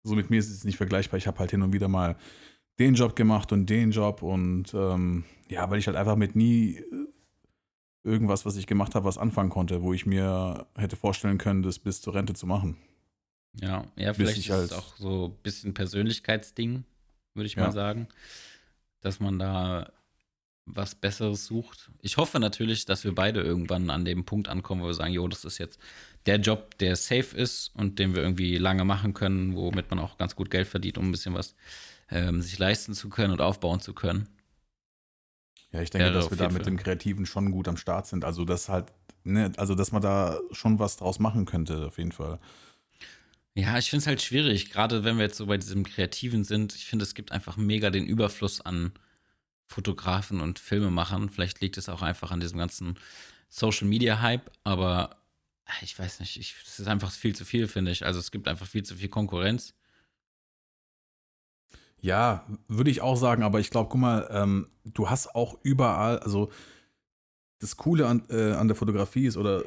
[0.03, 1.17] so mit mir ist es nicht vergleichbar.
[1.17, 2.15] Ich habe halt hin und wieder mal
[2.79, 6.83] den Job gemacht und den Job und ähm, ja, weil ich halt einfach mit nie
[8.03, 11.79] irgendwas, was ich gemacht habe, was anfangen konnte, wo ich mir hätte vorstellen können, das
[11.79, 12.77] bis zur Rente zu machen.
[13.55, 16.83] Ja, ja vielleicht ich ist es halt- auch so ein bisschen Persönlichkeitsding,
[17.34, 17.63] würde ich Ja.
[17.63, 18.08] mal sagen.
[19.02, 19.91] Dass man da
[20.65, 21.91] was Besseres sucht.
[22.00, 25.28] Ich hoffe natürlich, dass wir beide irgendwann an dem Punkt ankommen, wo wir sagen, jo,
[25.28, 25.78] das ist jetzt
[26.26, 30.17] der Job, der safe ist und den wir irgendwie lange machen können, womit man auch
[30.17, 31.54] ganz gut Geld verdient, um ein bisschen was
[32.10, 34.30] ähm, sich leisten zu können und aufbauen zu können.
[35.72, 38.24] Ja, ich denke, Ja, dass wir da mit dem Kreativen schon gut am Start sind.
[38.24, 38.93] Also, dass halt,
[39.24, 42.39] ne, also, dass man da schon was draus machen könnte, auf jeden Fall.
[43.55, 46.73] Ja, ich finde es halt schwierig, gerade wenn wir jetzt so bei diesem Kreativen sind.
[46.73, 48.93] Ich finde, es gibt einfach mega den Überfluss an
[49.67, 51.29] Fotografen und Filmemachern.
[51.29, 52.95] Vielleicht liegt es auch einfach an diesem ganzen
[53.49, 55.17] Social Media Hype, aber
[55.65, 58.05] äh, ich weiß nicht, ich, es ist einfach viel zu viel, finde ich.
[58.05, 59.75] Also es gibt einfach viel zu viel Konkurrenz.
[62.01, 66.19] Ja, würde ich auch sagen, aber ich glaube, guck mal, ähm, du hast auch überall,
[66.19, 66.51] also
[67.59, 69.63] das Coole an, äh, an der Fotografie ist oder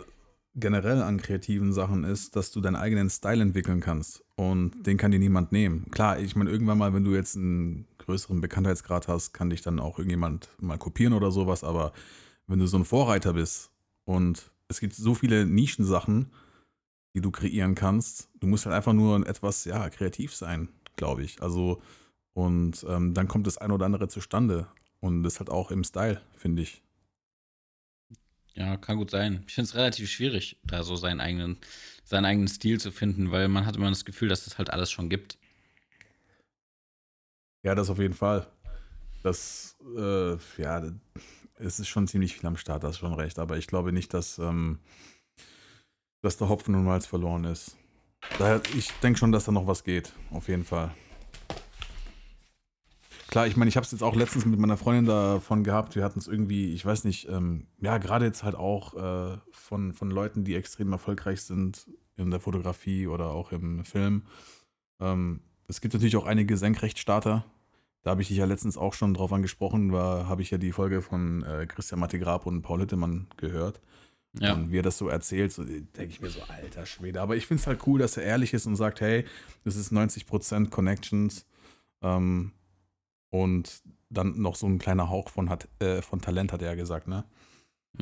[0.56, 4.24] generell an kreativen Sachen ist, dass du deinen eigenen Style entwickeln kannst.
[4.36, 5.90] Und den kann dir niemand nehmen.
[5.90, 9.78] Klar, ich meine, irgendwann mal, wenn du jetzt einen größeren Bekanntheitsgrad hast, kann dich dann
[9.78, 11.62] auch irgendjemand mal kopieren oder sowas.
[11.62, 11.92] Aber
[12.46, 13.70] wenn du so ein Vorreiter bist
[14.04, 16.30] und es gibt so viele Nischensachen,
[17.14, 21.42] die du kreieren kannst, du musst halt einfach nur etwas, ja, kreativ sein, glaube ich.
[21.42, 21.82] Also,
[22.32, 24.66] und ähm, dann kommt das ein oder andere zustande.
[25.00, 26.82] Und das halt auch im Style, finde ich.
[28.56, 29.44] Ja, kann gut sein.
[29.46, 31.58] Ich finde es relativ schwierig, da so seinen eigenen,
[32.04, 34.70] seinen eigenen Stil zu finden, weil man hat immer das Gefühl, dass es das halt
[34.70, 35.36] alles schon gibt.
[37.62, 38.46] Ja, das auf jeden Fall.
[39.22, 40.90] Das, äh, ja,
[41.56, 43.38] es ist schon ziemlich viel am Start, das ist schon recht.
[43.38, 44.78] Aber ich glaube nicht, dass, ähm,
[46.22, 47.76] dass der Hopfen und Malz verloren ist.
[48.38, 50.94] Daher, ich denke schon, dass da noch was geht, auf jeden Fall.
[53.28, 55.96] Klar, ich meine, ich habe es jetzt auch letztens mit meiner Freundin davon gehabt.
[55.96, 59.92] Wir hatten es irgendwie, ich weiß nicht, ähm, ja, gerade jetzt halt auch äh, von,
[59.92, 64.22] von Leuten, die extrem erfolgreich sind in der Fotografie oder auch im Film.
[65.00, 67.44] Ähm, es gibt natürlich auch einige Senkrechtstarter.
[68.02, 70.70] Da habe ich dich ja letztens auch schon drauf angesprochen, war, habe ich ja die
[70.70, 73.80] Folge von äh, Christian Mattegrab und Paul Hüttemann gehört.
[74.38, 74.54] Ja.
[74.54, 77.20] Und wie er das so erzählt, so denke ich mir so, alter Schwede.
[77.20, 79.24] Aber ich finde es halt cool, dass er ehrlich ist und sagt, hey,
[79.64, 81.46] das ist 90% Connections.
[82.02, 82.52] Ähm,
[83.30, 86.74] und dann noch so ein kleiner Hauch von, hat, äh, von Talent, hat er ja
[86.74, 87.24] gesagt, ne?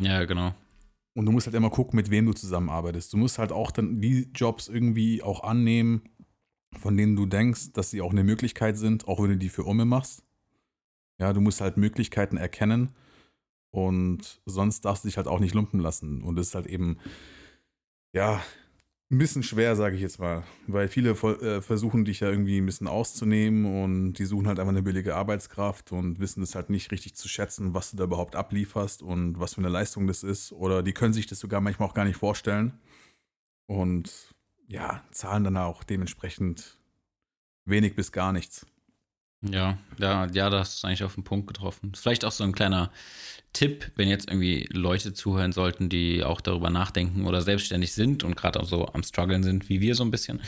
[0.00, 0.54] Ja, genau.
[1.14, 3.12] Und du musst halt immer gucken, mit wem du zusammenarbeitest.
[3.12, 6.02] Du musst halt auch dann die Jobs irgendwie auch annehmen,
[6.76, 9.64] von denen du denkst, dass sie auch eine Möglichkeit sind, auch wenn du die für
[9.64, 10.24] Umme machst.
[11.18, 12.90] Ja, du musst halt Möglichkeiten erkennen
[13.70, 16.22] und sonst darfst du dich halt auch nicht lumpen lassen.
[16.22, 16.98] Und das ist halt eben,
[18.12, 18.42] ja,
[19.14, 22.66] ein bisschen schwer, sage ich jetzt mal, weil viele äh, versuchen dich ja irgendwie ein
[22.66, 26.90] bisschen auszunehmen und die suchen halt einfach eine billige Arbeitskraft und wissen das halt nicht
[26.90, 30.52] richtig zu schätzen, was du da überhaupt ablieferst und was für eine Leistung das ist.
[30.52, 32.78] Oder die können sich das sogar manchmal auch gar nicht vorstellen
[33.66, 34.34] und
[34.66, 36.78] ja, zahlen dann auch dementsprechend
[37.64, 38.66] wenig bis gar nichts.
[39.50, 41.92] Ja, ja, ja, das ist eigentlich auf den Punkt getroffen.
[41.94, 42.90] Vielleicht auch so ein kleiner
[43.52, 48.36] Tipp, wenn jetzt irgendwie Leute zuhören sollten, die auch darüber nachdenken oder selbstständig sind und
[48.36, 50.40] gerade auch so am struggeln sind, wie wir so ein bisschen.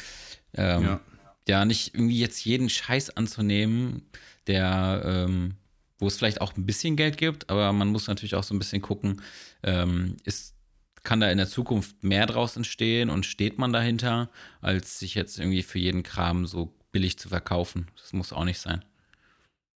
[0.55, 1.01] Ähm, ja.
[1.49, 4.03] ja, nicht irgendwie jetzt jeden Scheiß anzunehmen,
[4.47, 5.57] der, ähm,
[5.99, 8.59] wo es vielleicht auch ein bisschen Geld gibt, aber man muss natürlich auch so ein
[8.59, 9.23] bisschen gucken,
[9.63, 10.55] ähm, ist,
[11.03, 14.31] kann da in der Zukunft mehr draus entstehen und steht man dahinter,
[14.61, 17.89] als sich jetzt irgendwie für jeden Kram so billig zu verkaufen.
[17.97, 18.85] Das muss auch nicht sein.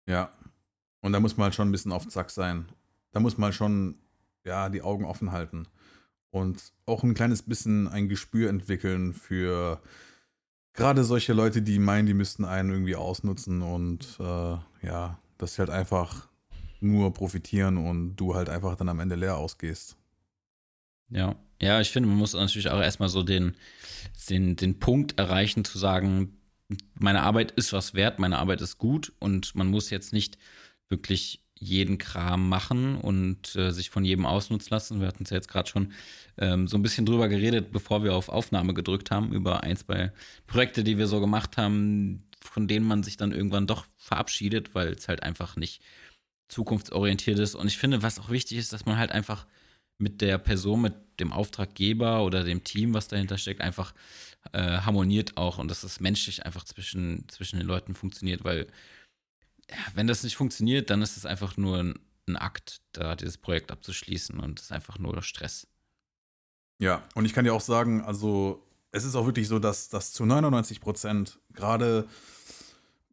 [0.05, 0.31] Ja.
[1.01, 2.65] Und da muss man halt schon ein bisschen auf Zack sein.
[3.11, 3.95] Da muss man schon,
[4.43, 5.67] ja, die Augen offen halten.
[6.29, 9.81] Und auch ein kleines bisschen ein Gespür entwickeln für
[10.73, 15.59] gerade solche Leute, die meinen, die müssten einen irgendwie ausnutzen und äh, ja, dass sie
[15.59, 16.29] halt einfach
[16.79, 19.97] nur profitieren und du halt einfach dann am Ende leer ausgehst.
[21.09, 23.55] Ja, ja, ich finde, man muss natürlich auch erstmal so den,
[24.29, 26.37] den, den Punkt erreichen, zu sagen,
[26.93, 30.37] meine Arbeit ist was wert, meine Arbeit ist gut und man muss jetzt nicht
[30.89, 34.99] wirklich jeden Kram machen und äh, sich von jedem ausnutzen lassen.
[34.99, 35.93] Wir hatten es ja jetzt gerade schon
[36.37, 40.11] ähm, so ein bisschen drüber geredet, bevor wir auf Aufnahme gedrückt haben, über ein, zwei
[40.47, 44.93] Projekte, die wir so gemacht haben, von denen man sich dann irgendwann doch verabschiedet, weil
[44.93, 45.83] es halt einfach nicht
[46.47, 47.53] zukunftsorientiert ist.
[47.53, 49.45] Und ich finde, was auch wichtig ist, dass man halt einfach
[50.01, 53.93] mit der Person, mit dem Auftraggeber oder dem Team, was dahinter steckt, einfach
[54.53, 58.67] äh, harmoniert auch und dass es menschlich einfach zwischen, zwischen den Leuten funktioniert, weil
[59.69, 63.37] ja, wenn das nicht funktioniert, dann ist es einfach nur ein, ein Akt, da dieses
[63.37, 65.67] Projekt abzuschließen und es ist einfach nur Stress.
[66.79, 70.11] Ja, und ich kann dir auch sagen, also es ist auch wirklich so, dass, dass
[70.11, 72.07] zu 99 Prozent gerade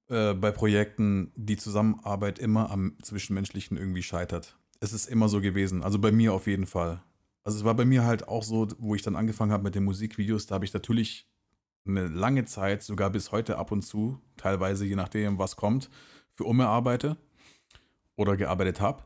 [0.08, 4.56] äh, bei Projekten die Zusammenarbeit immer am Zwischenmenschlichen irgendwie scheitert.
[4.80, 7.02] Es ist immer so gewesen, also bei mir auf jeden Fall.
[7.44, 9.84] Also es war bei mir halt auch so, wo ich dann angefangen habe mit den
[9.84, 11.26] Musikvideos, da habe ich natürlich
[11.86, 15.90] eine lange Zeit, sogar bis heute ab und zu, teilweise je nachdem, was kommt,
[16.34, 17.16] für Umme arbeite
[18.16, 19.02] oder gearbeitet habe.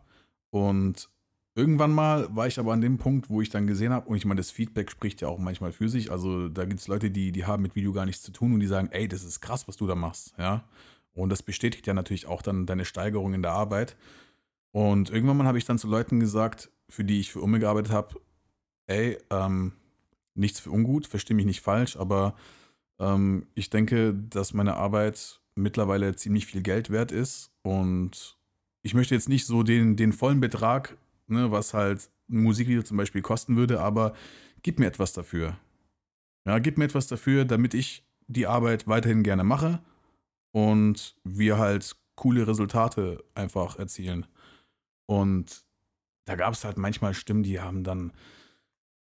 [0.51, 1.09] Und
[1.55, 4.25] irgendwann mal war ich aber an dem Punkt, wo ich dann gesehen habe, und ich
[4.25, 6.11] meine, das Feedback spricht ja auch manchmal für sich.
[6.11, 8.61] Also da gibt es Leute, die, die haben mit Video gar nichts zu tun und
[8.61, 10.65] die sagen, ey, das ist krass, was du da machst, ja.
[11.15, 13.97] Und das bestätigt ja natürlich auch dann deine Steigerung in der Arbeit.
[14.73, 17.93] Und irgendwann mal habe ich dann zu Leuten gesagt, für die ich für Umme gearbeitet
[17.93, 18.21] habe,
[18.87, 19.73] ey, ähm,
[20.35, 22.35] nichts für ungut, verstehe mich nicht falsch, aber
[22.99, 28.39] ähm, ich denke, dass meine Arbeit mittlerweile ziemlich viel Geld wert ist und
[28.83, 32.97] ich möchte jetzt nicht so den, den vollen Betrag, ne, was halt ein Musikvideo zum
[32.97, 34.15] Beispiel kosten würde, aber
[34.63, 35.57] gib mir etwas dafür.
[36.47, 39.81] Ja, gib mir etwas dafür, damit ich die Arbeit weiterhin gerne mache
[40.53, 44.27] und wir halt coole Resultate einfach erzielen.
[45.07, 45.65] Und
[46.25, 48.12] da gab es halt manchmal Stimmen, die haben dann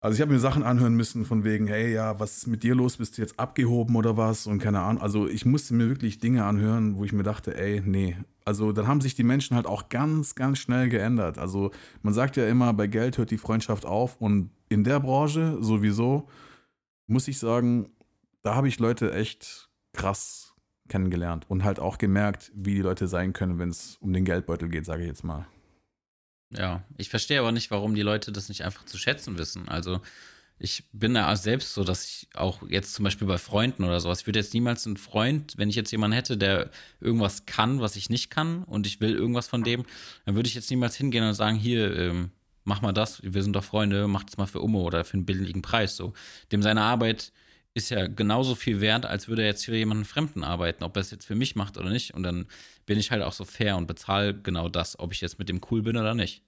[0.03, 2.75] Also ich habe mir Sachen anhören müssen von wegen, hey, ja, was ist mit dir
[2.75, 2.97] los?
[2.97, 4.47] Bist du jetzt abgehoben oder was?
[4.47, 5.03] Und keine Ahnung.
[5.03, 8.17] Also ich musste mir wirklich Dinge anhören, wo ich mir dachte, ey, nee.
[8.47, 11.37] Also dann haben sich die Menschen halt auch ganz, ganz schnell geändert.
[11.37, 11.71] Also
[12.03, 14.17] man sagt ja immer, bei Geld hört die Freundschaft auf.
[14.19, 16.29] Und in der Branche sowieso,
[17.07, 17.91] muss ich sagen,
[18.43, 20.55] da habe ich Leute echt krass
[20.89, 24.71] kennengelernt und halt auch gemerkt, wie die Leute sein können, wenn es um den Geldbeutel
[24.71, 25.47] geht, sage ich jetzt mal.
[26.57, 29.69] Ja, ich verstehe aber nicht, warum die Leute das nicht einfach zu schätzen wissen.
[29.69, 30.01] Also
[30.59, 34.21] ich bin da selbst so, dass ich auch jetzt zum Beispiel bei Freunden oder sowas,
[34.21, 37.97] ich würde jetzt niemals einen Freund, wenn ich jetzt jemanden hätte, der irgendwas kann, was
[37.97, 39.87] ich nicht kann und ich will irgendwas von dem,
[40.27, 42.31] dann würde ich jetzt niemals hingehen und sagen, hier, ähm,
[42.65, 45.25] mach mal das, wir sind doch Freunde, mach das mal für Umo oder für einen
[45.25, 45.97] billigen Preis.
[45.97, 46.13] So,
[46.53, 47.33] dem seine Arbeit
[47.75, 51.03] ist ja genauso viel wert, als würde er jetzt für jemanden Fremden arbeiten, ob er
[51.03, 52.15] es jetzt für mich macht oder nicht.
[52.15, 52.47] Und dann
[52.87, 55.61] bin ich halt auch so fair und bezahle genau das, ob ich jetzt mit dem
[55.71, 56.43] cool bin oder nicht.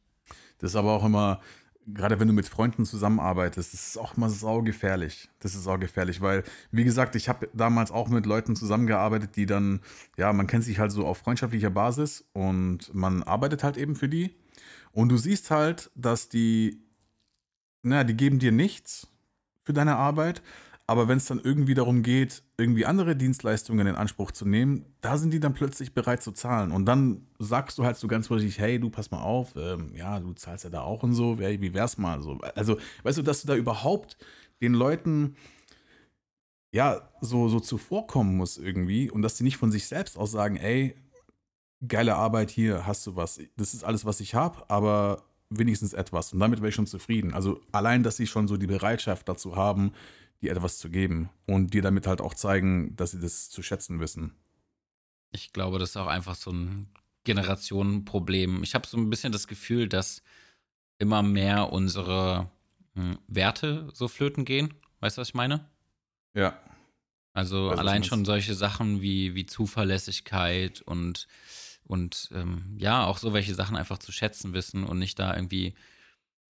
[0.59, 1.41] Das ist aber auch immer,
[1.87, 5.29] gerade wenn du mit Freunden zusammenarbeitest, das ist auch immer saugefährlich.
[5.41, 9.81] Das ist saugefährlich, weil, wie gesagt, ich habe damals auch mit Leuten zusammengearbeitet, die dann,
[10.17, 14.09] ja, man kennt sich halt so auf freundschaftlicher Basis und man arbeitet halt eben für
[14.09, 14.35] die.
[14.93, 16.83] Und du siehst halt, dass die,
[17.83, 19.09] naja, die geben dir nichts
[19.65, 20.43] für deine Arbeit,
[20.93, 25.17] aber wenn es dann irgendwie darum geht, irgendwie andere Dienstleistungen in Anspruch zu nehmen, da
[25.17, 26.71] sind die dann plötzlich bereit zu zahlen.
[26.71, 30.21] Und dann sagst du halt so ganz vorsichtig, hey, du pass mal auf, ähm, ja,
[30.21, 32.39] du zahlst ja da auch und so, wie wär's mal so?
[32.55, 34.19] Also, weißt du, dass du da überhaupt
[34.61, 35.35] den Leuten
[36.73, 40.57] ja so, so zuvorkommen musst irgendwie und dass die nicht von sich selbst aus sagen,
[40.57, 40.95] ey,
[41.89, 43.41] geile Arbeit hier, hast du was.
[43.57, 46.35] Das ist alles, was ich habe, aber wenigstens etwas.
[46.35, 47.33] Und damit wäre ich schon zufrieden.
[47.33, 49.93] Also allein, dass sie schon so die Bereitschaft dazu haben,
[50.43, 54.01] dir etwas zu geben und dir damit halt auch zeigen, dass sie das zu schätzen
[54.01, 54.35] wissen.
[55.31, 56.89] Ich glaube, das ist auch einfach so ein
[57.25, 58.63] Generationenproblem.
[58.63, 60.23] Ich habe so ein bisschen das Gefühl, dass
[60.99, 62.51] immer mehr unsere
[62.95, 64.75] hm, Werte so flöten gehen.
[65.01, 65.69] Weißt du, was ich meine?
[66.35, 66.61] Ja.
[67.33, 71.29] Also weiß allein schon solche Sachen wie, wie Zuverlässigkeit und,
[71.85, 75.75] und ähm, ja, auch so welche Sachen einfach zu schätzen wissen und nicht da irgendwie,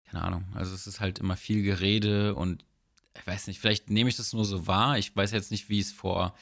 [0.05, 0.45] keine Ahnung.
[0.53, 2.63] Also es ist halt immer viel Gerede und
[3.19, 4.97] ich weiß nicht, vielleicht nehme ich das nur so wahr.
[4.97, 6.33] Ich weiß jetzt nicht, wie es vor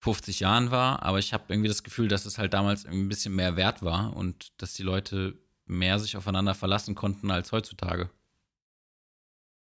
[0.00, 3.34] 50 Jahren war, aber ich habe irgendwie das Gefühl, dass es halt damals ein bisschen
[3.34, 8.10] mehr wert war und dass die Leute mehr sich aufeinander verlassen konnten als heutzutage.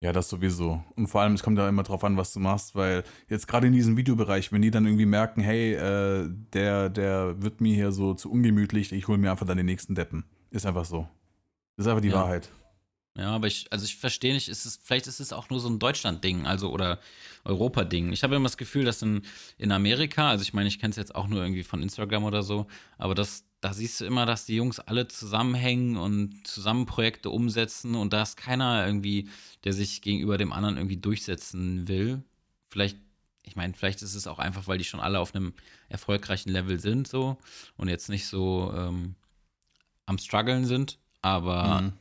[0.01, 0.83] Ja, das sowieso.
[0.95, 3.67] Und vor allem, es kommt ja immer drauf an, was du machst, weil jetzt gerade
[3.67, 7.91] in diesem Videobereich, wenn die dann irgendwie merken, hey, äh, der, der wird mir hier
[7.91, 10.25] so zu ungemütlich, ich hole mir einfach dann den nächsten Deppen.
[10.51, 11.07] Ist einfach so.
[11.77, 12.15] Das ist einfach die ja.
[12.15, 12.49] Wahrheit.
[13.17, 15.69] Ja, aber ich, also ich verstehe nicht, ist es, vielleicht ist es auch nur so
[15.69, 16.99] ein Deutschland-Ding, also oder
[17.45, 18.11] Europa-Ding.
[18.11, 19.21] Ich habe immer das Gefühl, dass in,
[19.57, 22.43] in Amerika, also ich meine, ich kenne es jetzt auch nur irgendwie von Instagram oder
[22.43, 27.29] so, aber das, da siehst du immer, dass die Jungs alle zusammenhängen und zusammen Projekte
[27.29, 29.29] umsetzen und da ist keiner irgendwie,
[29.63, 32.21] der sich gegenüber dem anderen irgendwie durchsetzen will.
[32.69, 32.97] Vielleicht,
[33.43, 35.53] ich meine, vielleicht ist es auch einfach, weil die schon alle auf einem
[35.87, 37.37] erfolgreichen Level sind so
[37.77, 39.15] und jetzt nicht so ähm,
[40.05, 41.93] am struggeln sind, aber mhm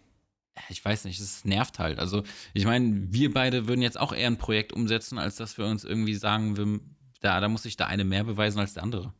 [0.68, 1.98] ich weiß nicht, es nervt halt.
[1.98, 5.66] Also, ich meine, wir beide würden jetzt auch eher ein Projekt umsetzen, als dass wir
[5.66, 6.80] uns irgendwie sagen, wir,
[7.20, 9.12] da, da muss sich der eine mehr beweisen als der andere.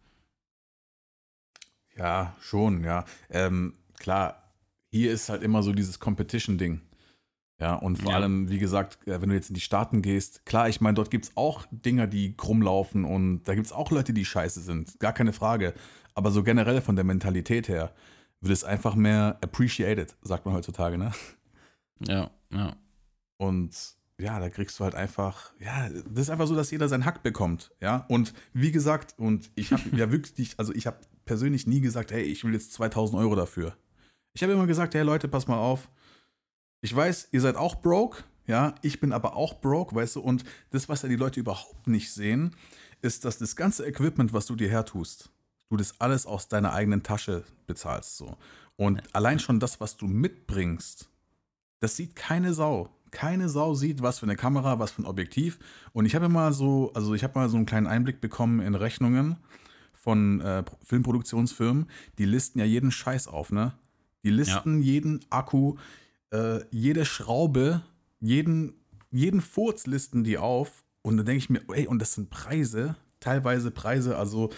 [1.96, 3.04] Ja, schon, ja.
[3.30, 4.52] Ähm, klar,
[4.90, 6.80] hier ist halt immer so dieses Competition-Ding.
[7.60, 8.16] Ja, und vor ja.
[8.16, 11.10] allem, wie gesagt, äh, wenn du jetzt in die Staaten gehst, klar, ich meine, dort
[11.10, 14.60] gibt es auch Dinger, die krumm laufen und da gibt es auch Leute, die scheiße
[14.60, 14.98] sind.
[14.98, 15.72] Gar keine Frage.
[16.14, 17.94] Aber so generell von der Mentalität her,
[18.40, 21.12] wird es einfach mehr appreciated, sagt man heutzutage, ne?
[22.00, 22.76] Ja, ja.
[23.36, 27.04] Und ja, da kriegst du halt einfach, ja, das ist einfach so, dass jeder seinen
[27.04, 28.04] Hack bekommt, ja.
[28.08, 32.22] Und wie gesagt, und ich habe ja wirklich, also ich habe persönlich nie gesagt, hey,
[32.22, 33.76] ich will jetzt 2000 Euro dafür.
[34.34, 35.88] Ich habe immer gesagt, hey Leute, pass mal auf.
[36.80, 40.44] Ich weiß, ihr seid auch broke, ja, ich bin aber auch broke, weißt du, und
[40.70, 42.54] das, was ja die Leute überhaupt nicht sehen,
[43.00, 45.30] ist, dass das ganze Equipment, was du dir hertust,
[45.70, 48.16] du das alles aus deiner eigenen Tasche bezahlst.
[48.16, 48.36] So.
[48.76, 49.02] Und ja.
[49.12, 51.08] allein schon das, was du mitbringst,
[51.80, 52.90] das sieht keine Sau.
[53.10, 55.58] Keine Sau sieht, was für eine Kamera, was für ein Objektiv.
[55.92, 58.74] Und ich habe mal so, also ich habe mal so einen kleinen Einblick bekommen in
[58.74, 59.36] Rechnungen
[59.92, 61.86] von äh, Filmproduktionsfirmen.
[62.18, 63.72] Die listen ja jeden Scheiß auf, ne?
[64.24, 64.84] Die listen ja.
[64.84, 65.76] jeden Akku,
[66.30, 67.82] äh, jede Schraube,
[68.20, 68.74] jeden,
[69.10, 70.82] jeden Furz listen die auf.
[71.02, 74.50] Und dann denke ich mir, ey, und das sind Preise, teilweise Preise, also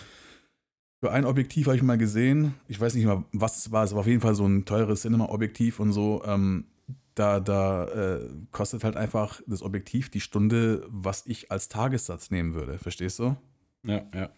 [1.01, 3.93] für ein Objektiv habe ich mal gesehen, ich weiß nicht mal, was es war, es
[3.93, 6.23] war auf jeden Fall so ein teures Cinema-Objektiv und so.
[6.25, 6.67] Ähm,
[7.15, 12.55] da da äh, kostet halt einfach das Objektiv die Stunde, was ich als Tagessatz nehmen
[12.55, 12.79] würde.
[12.79, 13.37] Verstehst du?
[13.85, 14.31] Ja, ja.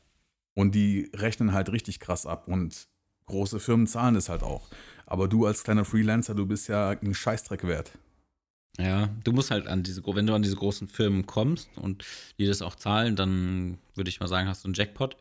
[0.55, 2.89] Und die rechnen halt richtig krass ab und
[3.27, 4.69] große Firmen zahlen es halt auch.
[5.07, 7.93] Aber du als kleiner Freelancer, du bist ja ein Scheißdreck wert.
[8.79, 12.05] Ja, du musst halt an diese, wenn du an diese großen Firmen kommst und
[12.39, 15.17] die das auch zahlen, dann würde ich mal sagen, hast du einen Jackpot.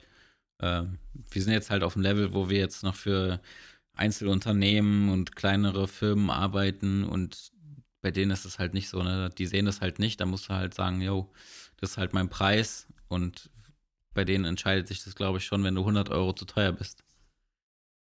[0.59, 0.83] Äh,
[1.29, 3.41] wir sind jetzt halt auf dem Level, wo wir jetzt noch für
[3.93, 7.51] Einzelunternehmen und kleinere Firmen arbeiten und
[8.01, 9.29] bei denen ist es halt nicht so, ne?
[9.37, 11.31] Die sehen das halt nicht, da musst du halt sagen, yo,
[11.77, 13.49] das ist halt mein Preis und
[14.13, 17.03] bei denen entscheidet sich das, glaube ich, schon, wenn du 100 Euro zu teuer bist.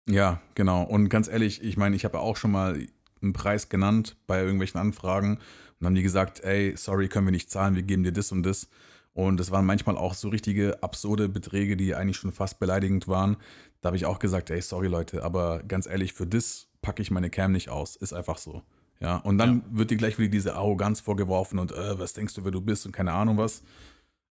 [0.07, 0.83] Ja, genau.
[0.83, 2.83] Und ganz ehrlich, ich meine, ich habe auch schon mal
[3.21, 5.39] einen Preis genannt bei irgendwelchen Anfragen
[5.79, 8.43] und haben die gesagt, ey, sorry, können wir nicht zahlen, wir geben dir das und
[8.43, 8.69] das.
[9.13, 13.37] Und es waren manchmal auch so richtige absurde Beträge, die eigentlich schon fast beleidigend waren.
[13.81, 17.11] Da habe ich auch gesagt, ey, sorry Leute, aber ganz ehrlich, für das packe ich
[17.11, 17.95] meine Cam nicht aus.
[17.95, 18.61] Ist einfach so.
[19.01, 19.77] Ja, und dann ja.
[19.77, 22.85] wird dir gleich wieder diese Arroganz vorgeworfen und äh, was denkst du, wer du bist
[22.85, 23.63] und keine Ahnung was.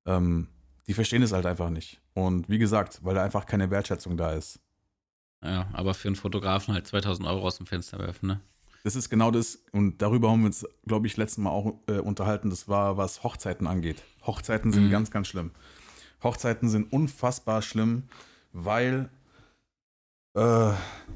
[0.06, 0.48] Ähm,
[0.86, 2.00] die verstehen es halt einfach nicht.
[2.14, 4.60] Und wie gesagt, weil da einfach keine Wertschätzung da ist.
[5.42, 8.40] Ja, aber für einen Fotografen halt 2000 Euro aus dem Fenster werfen, ne?
[8.84, 11.98] Das ist genau das, und darüber haben wir uns, glaube ich, letztes Mal auch äh,
[11.98, 12.50] unterhalten.
[12.50, 14.02] Das war, was Hochzeiten angeht.
[14.26, 14.90] Hochzeiten sind mhm.
[14.90, 15.50] ganz, ganz schlimm.
[16.22, 18.04] Hochzeiten sind unfassbar schlimm,
[18.52, 19.10] weil
[20.34, 20.72] äh,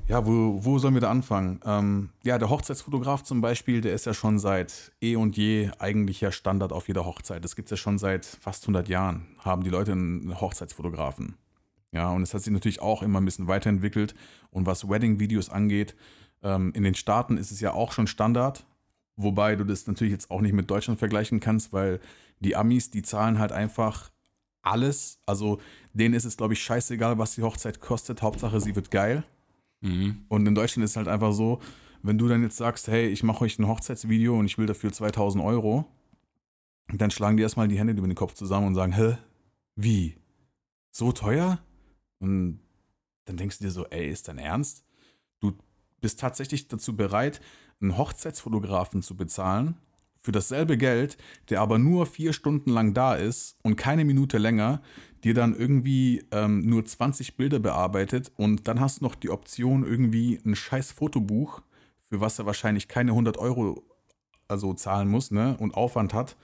[0.09, 1.61] ja, wo, wo sollen wir da anfangen?
[1.65, 6.21] Ähm, ja, der Hochzeitsfotograf zum Beispiel, der ist ja schon seit eh und je eigentlich
[6.21, 7.45] ja Standard auf jeder Hochzeit.
[7.45, 11.37] Das gibt es ja schon seit fast 100 Jahren, haben die Leute einen Hochzeitsfotografen.
[11.93, 14.15] Ja, und es hat sich natürlich auch immer ein bisschen weiterentwickelt.
[14.51, 15.95] Und was Wedding-Videos angeht,
[16.43, 18.67] ähm, in den Staaten ist es ja auch schon Standard.
[19.17, 22.01] Wobei du das natürlich jetzt auch nicht mit Deutschland vergleichen kannst, weil
[22.41, 24.11] die Amis, die zahlen halt einfach
[24.63, 25.21] alles.
[25.27, 25.61] Also
[25.93, 28.23] denen ist es, glaube ich, scheißegal, was die Hochzeit kostet.
[28.23, 29.25] Hauptsache, sie wird geil.
[29.81, 30.25] Mhm.
[30.29, 31.61] Und in Deutschland ist es halt einfach so,
[32.03, 34.93] wenn du dann jetzt sagst, hey, ich mache euch ein Hochzeitsvideo und ich will dafür
[34.93, 35.87] 2000 Euro,
[36.93, 39.19] dann schlagen die erstmal die Hände über den Kopf zusammen und sagen, hä,
[39.77, 40.17] wie?
[40.91, 41.61] So teuer?
[42.19, 42.61] Und
[43.25, 44.85] dann denkst du dir so, ey, ist dein Ernst?
[45.41, 45.53] Du
[46.03, 47.41] bist tatsächlich dazu bereit,
[47.81, 49.79] einen Hochzeitsfotografen zu bezahlen
[50.23, 51.17] für dasselbe Geld,
[51.51, 54.81] der aber nur vier Stunden lang da ist und keine Minute länger,
[55.25, 59.85] dir dann irgendwie ähm, nur 20 Bilder bearbeitet und dann hast du noch die Option
[59.85, 61.63] irgendwie ein scheiß Fotobuch,
[62.03, 63.83] für was er wahrscheinlich keine 100 Euro
[64.49, 66.37] also zahlen muss ne, und Aufwand hat,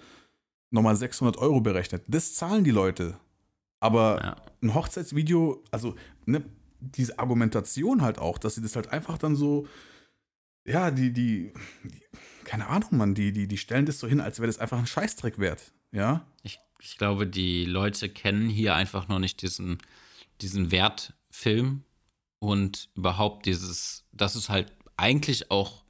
[0.70, 2.02] nochmal 600 Euro berechnet.
[2.08, 3.18] Das zahlen die Leute.
[3.80, 4.36] Aber ja.
[4.62, 5.94] ein Hochzeitsvideo, also
[6.26, 6.42] ne,
[6.80, 9.66] diese Argumentation halt auch, dass sie das halt einfach dann so,
[10.64, 11.52] ja, die, die,
[11.84, 12.02] die
[12.44, 14.86] keine Ahnung, Mann, die, die, die stellen das so hin, als wäre das einfach ein
[14.86, 15.72] Scheißdreck wert.
[15.92, 16.26] Ja?
[16.42, 19.78] Ich, ich glaube, die Leute kennen hier einfach noch nicht diesen,
[20.40, 21.84] diesen Wertfilm
[22.38, 25.84] und überhaupt dieses, dass es halt eigentlich auch,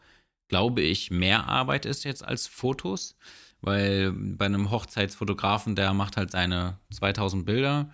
[0.49, 3.17] glaube ich, mehr Arbeit ist jetzt als Fotos,
[3.61, 7.91] weil bei einem Hochzeitsfotografen, der macht halt seine 2000 Bilder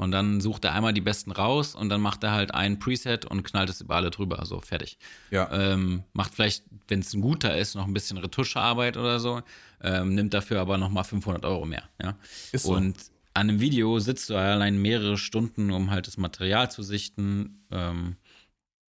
[0.00, 3.26] und dann sucht er einmal die besten raus und dann macht er halt ein Preset
[3.26, 4.42] und knallt es über alle drüber.
[4.46, 4.96] So, fertig.
[5.30, 5.52] Ja.
[5.52, 9.42] Ähm, macht vielleicht, wenn es ein guter ist, noch ein bisschen Retuschearbeit oder so.
[9.82, 11.82] Ähm, nimmt dafür aber nochmal 500 Euro mehr.
[12.02, 12.16] Ja.
[12.50, 12.72] Ist so.
[12.72, 12.96] Und
[13.34, 17.66] an einem Video sitzt du allein mehrere Stunden, um halt das Material zu sichten.
[17.70, 18.16] Ähm,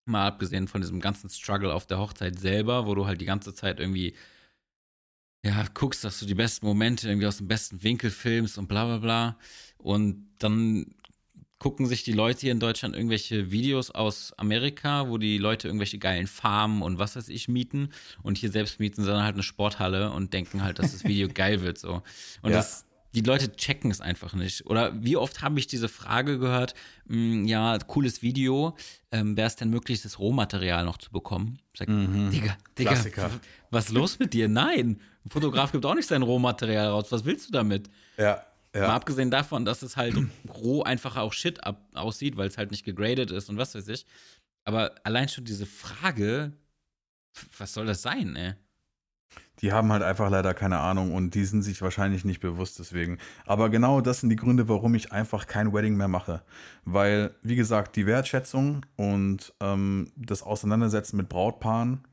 [0.05, 3.53] mal abgesehen von diesem ganzen Struggle auf der Hochzeit selber, wo du halt die ganze
[3.53, 4.15] Zeit irgendwie
[5.45, 8.85] ja, guckst, dass du die besten Momente irgendwie aus dem besten Winkel filmst und bla
[8.85, 9.39] bla bla.
[9.77, 10.95] Und dann
[11.61, 15.99] gucken sich die Leute hier in Deutschland irgendwelche Videos aus Amerika, wo die Leute irgendwelche
[15.99, 17.91] geilen Farmen und was weiß ich mieten
[18.23, 21.29] und hier selbst mieten sie dann halt eine Sporthalle und denken halt, dass das Video
[21.33, 22.03] geil wird so.
[22.41, 22.57] Und ja.
[22.57, 24.65] das, die Leute checken es einfach nicht.
[24.67, 28.75] Oder wie oft habe ich diese Frage gehört, mh, hm, ja, cooles Video,
[29.13, 31.59] ähm, wäre es denn möglich, das Rohmaterial noch zu bekommen?
[31.75, 32.31] Ich sag, mhm.
[32.31, 33.31] Digga, Digga, Klassiker.
[33.71, 34.49] was ist los mit dir?
[34.49, 37.13] Nein, ein Fotograf gibt auch nicht sein Rohmaterial raus.
[37.13, 37.91] Was willst du damit?
[38.17, 38.47] Ja.
[38.75, 38.83] Ja.
[38.83, 40.17] Mal abgesehen davon, dass es halt
[40.49, 43.89] roh einfach auch Shit ab aussieht, weil es halt nicht gegradet ist und was weiß
[43.89, 44.07] ich.
[44.65, 46.53] Aber allein schon diese Frage,
[47.59, 48.55] was soll das sein, ey?
[49.61, 53.19] Die haben halt einfach leider keine Ahnung und die sind sich wahrscheinlich nicht bewusst deswegen.
[53.45, 56.43] Aber genau das sind die Gründe, warum ich einfach kein Wedding mehr mache.
[56.85, 62.05] Weil, wie gesagt, die Wertschätzung und ähm, das Auseinandersetzen mit Brautpaaren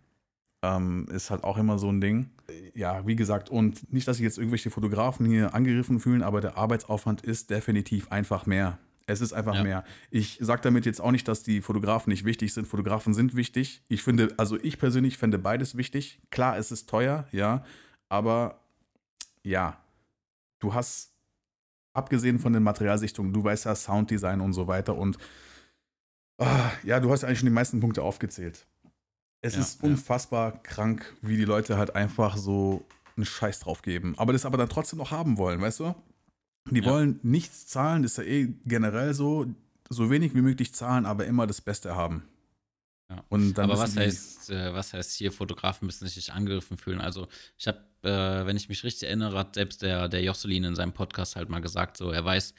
[0.61, 2.29] ähm, ist halt auch immer so ein Ding.
[2.73, 6.57] Ja, wie gesagt, und nicht, dass sich jetzt irgendwelche Fotografen hier angegriffen fühlen, aber der
[6.57, 8.77] Arbeitsaufwand ist definitiv einfach mehr.
[9.05, 9.63] Es ist einfach ja.
[9.63, 9.83] mehr.
[10.11, 12.67] Ich sage damit jetzt auch nicht, dass die Fotografen nicht wichtig sind.
[12.67, 13.81] Fotografen sind wichtig.
[13.87, 16.19] Ich finde, also ich persönlich finde beides wichtig.
[16.29, 17.63] Klar, es ist teuer, ja,
[18.09, 18.59] aber
[19.43, 19.77] ja,
[20.59, 21.13] du hast,
[21.93, 25.17] abgesehen von den Materialsichtungen, du weißt ja Sounddesign und so weiter und
[26.37, 26.45] oh,
[26.83, 28.67] ja, du hast eigentlich schon die meisten Punkte aufgezählt.
[29.47, 30.59] Es ja, ist unfassbar ja.
[30.59, 32.85] krank, wie die Leute halt einfach so
[33.15, 34.13] einen Scheiß drauf geben.
[34.17, 35.95] Aber das aber dann trotzdem noch haben wollen, weißt du?
[36.69, 39.47] Die wollen nichts zahlen, das ist ja eh generell so.
[39.89, 42.27] So wenig wie möglich zahlen, aber immer das Beste haben.
[43.09, 43.23] Ja.
[43.29, 46.99] Aber was heißt, äh, was heißt hier, Fotografen müssen sich nicht angegriffen fühlen?
[46.99, 50.75] Also, ich habe äh, wenn ich mich richtig erinnere, hat selbst der, der Josselin in
[50.75, 52.53] seinem Podcast halt mal gesagt, so er weiß,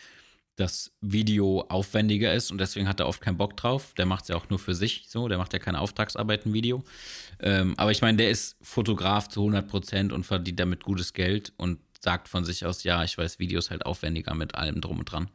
[0.59, 3.95] dass Video aufwendiger ist und deswegen hat er oft keinen Bock drauf.
[3.97, 6.53] Der macht es ja auch nur für sich so, der macht ja keine Auftragsarbeit im
[6.53, 6.83] Video.
[7.39, 11.53] Ähm, aber ich meine, der ist Fotograf zu 100 Prozent und verdient damit gutes Geld
[11.59, 15.05] und sagt von sich aus, ja, ich weiß, Videos halt aufwendiger mit allem drum und
[15.05, 15.31] dran.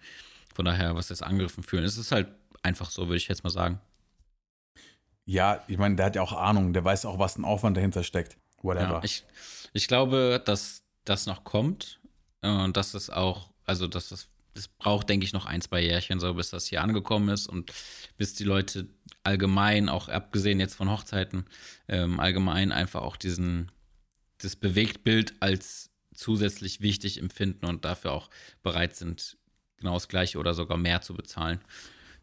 [0.53, 2.27] Von daher, was das angegriffen fühlen, es ist halt
[2.61, 3.79] einfach so, würde ich jetzt mal sagen.
[5.25, 8.03] Ja, ich meine, der hat ja auch Ahnung, der weiß auch, was ein Aufwand dahinter
[8.03, 8.37] steckt.
[8.61, 8.95] Whatever.
[8.95, 9.23] Ja, ich,
[9.71, 12.01] ich glaube, dass das noch kommt
[12.41, 16.19] und dass es auch, also dass das, das braucht, denke ich, noch ein, zwei Jährchen,
[16.19, 17.71] so bis das hier angekommen ist und
[18.17, 18.87] bis die Leute
[19.23, 21.45] allgemein, auch abgesehen jetzt von Hochzeiten,
[21.87, 23.71] ähm, allgemein einfach auch diesen,
[24.39, 28.29] das Bewegtbild als zusätzlich wichtig empfinden und dafür auch
[28.61, 29.37] bereit sind,
[29.77, 31.59] genau das Gleiche oder sogar mehr zu bezahlen.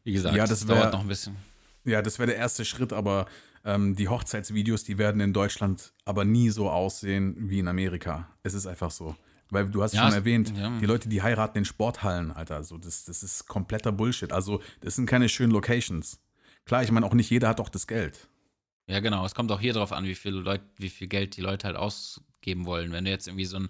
[0.04, 1.36] Wie gesagt, Ja, das wär- dauert noch ein bisschen.
[1.84, 3.26] Ja, das wäre der erste Schritt, aber
[3.64, 8.28] ähm, die Hochzeitsvideos, die werden in Deutschland aber nie so aussehen wie in Amerika.
[8.42, 9.16] Es ist einfach so.
[9.50, 10.78] Weil du hast Ja, schon erwähnt, ja.
[10.78, 14.32] die Leute, die heiraten in Sporthallen, Alter, also das, das ist kompletter Bullshit.
[14.32, 16.20] Also, das sind keine schönen Locations.
[16.64, 18.28] Klar, ich meine, auch nicht jeder hat auch das Geld.
[18.86, 19.24] Ja, genau.
[19.24, 21.76] Es kommt auch hier drauf an, wie viel, Leut, wie viel Geld die Leute halt
[21.76, 22.92] ausgeben wollen.
[22.92, 23.68] Wenn du jetzt irgendwie so ein,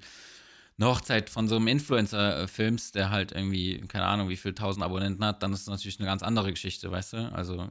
[0.78, 4.54] eine Hochzeit von so einem Influencer äh, filmst, der halt irgendwie, keine Ahnung, wie viel
[4.54, 7.32] tausend Abonnenten hat, dann ist es natürlich eine ganz andere Geschichte, weißt du?
[7.32, 7.70] Also,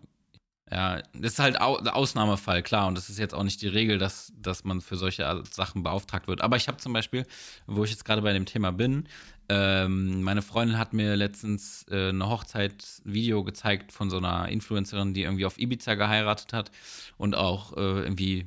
[0.72, 2.88] ja, das ist halt au Ausnahmefall, klar.
[2.88, 6.28] Und das ist jetzt auch nicht die Regel, dass, dass man für solche Sachen beauftragt
[6.28, 6.42] wird.
[6.42, 7.26] Aber ich habe zum Beispiel,
[7.66, 9.08] wo ich jetzt gerade bei dem Thema bin,
[9.52, 15.24] ähm, meine Freundin hat mir letztens äh, eine Hochzeit-Video gezeigt von so einer Influencerin, die
[15.24, 16.72] irgendwie auf Ibiza geheiratet hat
[17.18, 18.46] und auch äh, irgendwie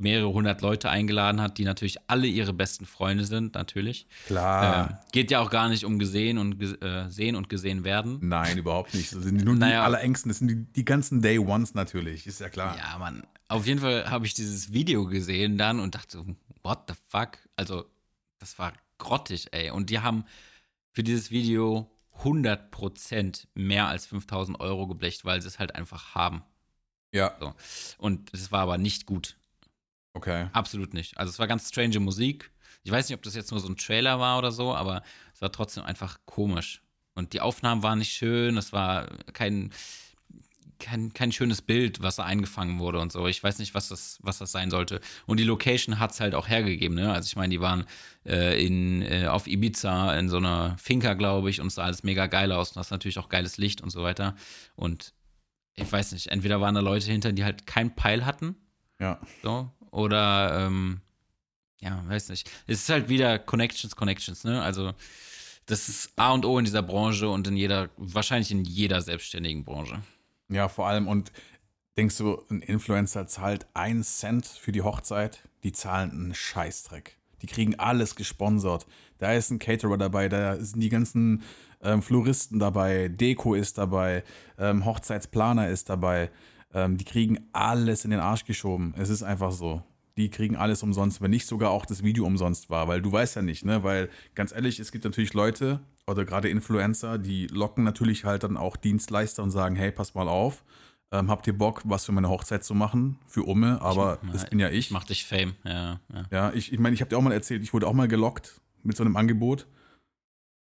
[0.00, 4.06] mehrere hundert Leute eingeladen hat, die natürlich alle ihre besten Freunde sind, natürlich.
[4.26, 4.90] Klar.
[4.90, 8.18] Ähm, geht ja auch gar nicht um gesehen und äh, sehen und gesehen werden.
[8.22, 9.12] Nein, überhaupt nicht.
[9.14, 9.84] Das sind nur die Naja.
[9.84, 10.28] Allerengsten.
[10.30, 12.76] Das sind die, die ganzen Day Ones natürlich, ist ja klar.
[12.76, 13.22] Ja, Mann.
[13.48, 16.24] Auf jeden Fall habe ich dieses Video gesehen dann und dachte,
[16.62, 17.38] what the fuck?
[17.56, 17.84] Also,
[18.38, 19.70] das war grottig, ey.
[19.70, 20.24] Und die haben
[20.92, 21.90] für dieses Video
[22.22, 26.42] 100% mehr als 5000 Euro geblecht, weil sie es halt einfach haben.
[27.12, 27.54] Ja, So.
[27.98, 29.36] Und es war aber nicht gut.
[30.14, 30.48] Okay.
[30.52, 31.18] Absolut nicht.
[31.18, 32.50] Also, es war ganz strange Musik.
[32.82, 35.02] Ich weiß nicht, ob das jetzt nur so ein Trailer war oder so, aber
[35.34, 36.82] es war trotzdem einfach komisch.
[37.14, 38.56] Und die Aufnahmen waren nicht schön.
[38.56, 39.70] Es war kein,
[40.78, 43.26] kein, kein schönes Bild, was da eingefangen wurde und so.
[43.26, 45.00] Ich weiß nicht, was das, was das sein sollte.
[45.26, 46.96] Und die Location hat es halt auch hergegeben.
[46.96, 47.12] Ne?
[47.12, 47.84] Also ich meine, die waren
[48.24, 52.02] äh, in, äh, auf Ibiza in so einer Finca, glaube ich, und es sah alles
[52.02, 52.70] mega geil aus.
[52.70, 54.34] Und das ist natürlich auch geiles Licht und so weiter.
[54.74, 55.12] Und
[55.74, 58.56] ich weiß nicht, entweder waren da Leute hinter, die halt keinen Peil hatten,
[58.98, 59.20] Ja.
[59.42, 61.00] so, oder ähm,
[61.80, 62.50] ja, weiß nicht.
[62.66, 64.62] Es ist halt wieder Connections, Connections, ne?
[64.62, 64.92] Also
[65.66, 69.64] das ist A und O in dieser Branche und in jeder, wahrscheinlich in jeder selbstständigen
[69.64, 70.02] Branche.
[70.48, 71.32] Ja, vor allem, und
[71.96, 75.40] denkst du, ein Influencer zahlt einen Cent für die Hochzeit?
[75.62, 77.16] Die zahlen einen Scheißdreck.
[77.42, 78.86] Die kriegen alles gesponsert.
[79.18, 81.42] Da ist ein Caterer dabei, da sind die ganzen
[81.82, 84.24] ähm, Floristen dabei, Deko ist dabei,
[84.58, 86.30] ähm, Hochzeitsplaner ist dabei.
[86.72, 88.94] Ähm, die kriegen alles in den Arsch geschoben.
[88.96, 89.82] Es ist einfach so.
[90.16, 93.36] Die kriegen alles umsonst, wenn nicht sogar auch das Video umsonst war, weil du weißt
[93.36, 93.82] ja nicht, ne?
[93.82, 98.56] Weil ganz ehrlich, es gibt natürlich Leute oder gerade Influencer, die locken natürlich halt dann
[98.56, 100.64] auch Dienstleister und sagen, hey, pass mal auf,
[101.12, 103.18] ähm, habt ihr Bock, was für meine Hochzeit zu machen?
[103.26, 104.90] Für Umme, aber das bin ja ich.
[104.90, 106.00] Macht dich Fame, ja.
[106.12, 106.24] ja.
[106.30, 108.60] Ja, ich, ich meine, ich habe dir auch mal erzählt, ich wurde auch mal gelockt
[108.82, 109.66] mit so einem Angebot.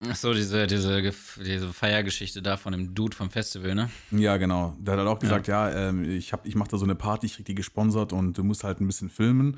[0.09, 1.01] Ach so, diese, diese,
[1.43, 3.89] diese Feiergeschichte da von dem Dude vom Festival, ne?
[4.11, 4.75] Ja, genau.
[4.79, 7.25] Der hat halt auch gesagt, ja, ähm, ich, hab- ich mache da so eine Party,
[7.27, 9.57] ich krieg die gesponsert und du musst halt ein bisschen filmen.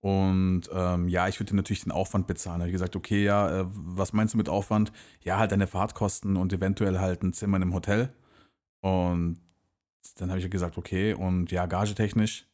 [0.00, 2.58] Und ähm, ja, ich würde dir natürlich den Aufwand bezahlen.
[2.58, 4.92] Da habe ich gesagt, okay, ja, äh, was meinst du mit Aufwand?
[5.22, 8.10] Ja, halt deine Fahrtkosten und eventuell halt ein Zimmer in einem Hotel.
[8.82, 9.40] Und
[10.18, 12.46] dann habe ich gesagt, okay, und ja, gagetechnisch.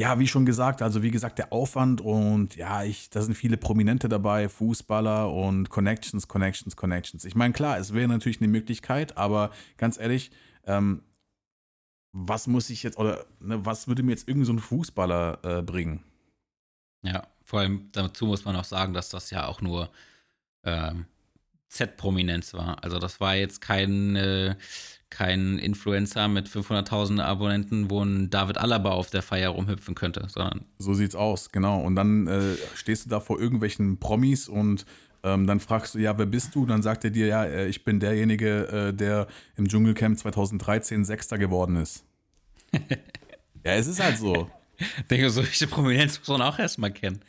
[0.00, 3.58] Ja, wie schon gesagt, also wie gesagt, der Aufwand und ja, ich, da sind viele
[3.58, 7.26] Prominente dabei, Fußballer und Connections, Connections, Connections.
[7.26, 10.30] Ich meine, klar, es wäre natürlich eine Möglichkeit, aber ganz ehrlich,
[10.64, 11.02] ähm,
[12.12, 15.60] was muss ich jetzt, oder ne, was würde mir jetzt irgend so ein Fußballer äh,
[15.60, 16.02] bringen?
[17.02, 19.90] Ja, vor allem dazu muss man auch sagen, dass das ja auch nur
[20.64, 21.04] ähm,
[21.68, 22.82] Z-Prominenz war.
[22.82, 24.56] Also das war jetzt kein, äh,
[25.10, 30.64] kein Influencer mit 500.000 Abonnenten, wo ein David Alaba auf der Feier rumhüpfen könnte, sondern
[30.78, 31.80] So sieht's aus, genau.
[31.80, 34.86] Und dann äh, stehst du da vor irgendwelchen Promis und
[35.22, 36.64] ähm, dann fragst du, ja, wer bist du?
[36.64, 41.36] Dann sagt er dir, ja, äh, ich bin derjenige, äh, der im Dschungelcamp 2013 Sechster
[41.36, 42.04] geworden ist.
[42.72, 44.48] ja, es ist halt so.
[45.10, 47.20] denke, solche Prominenz muss man auch erstmal kennen.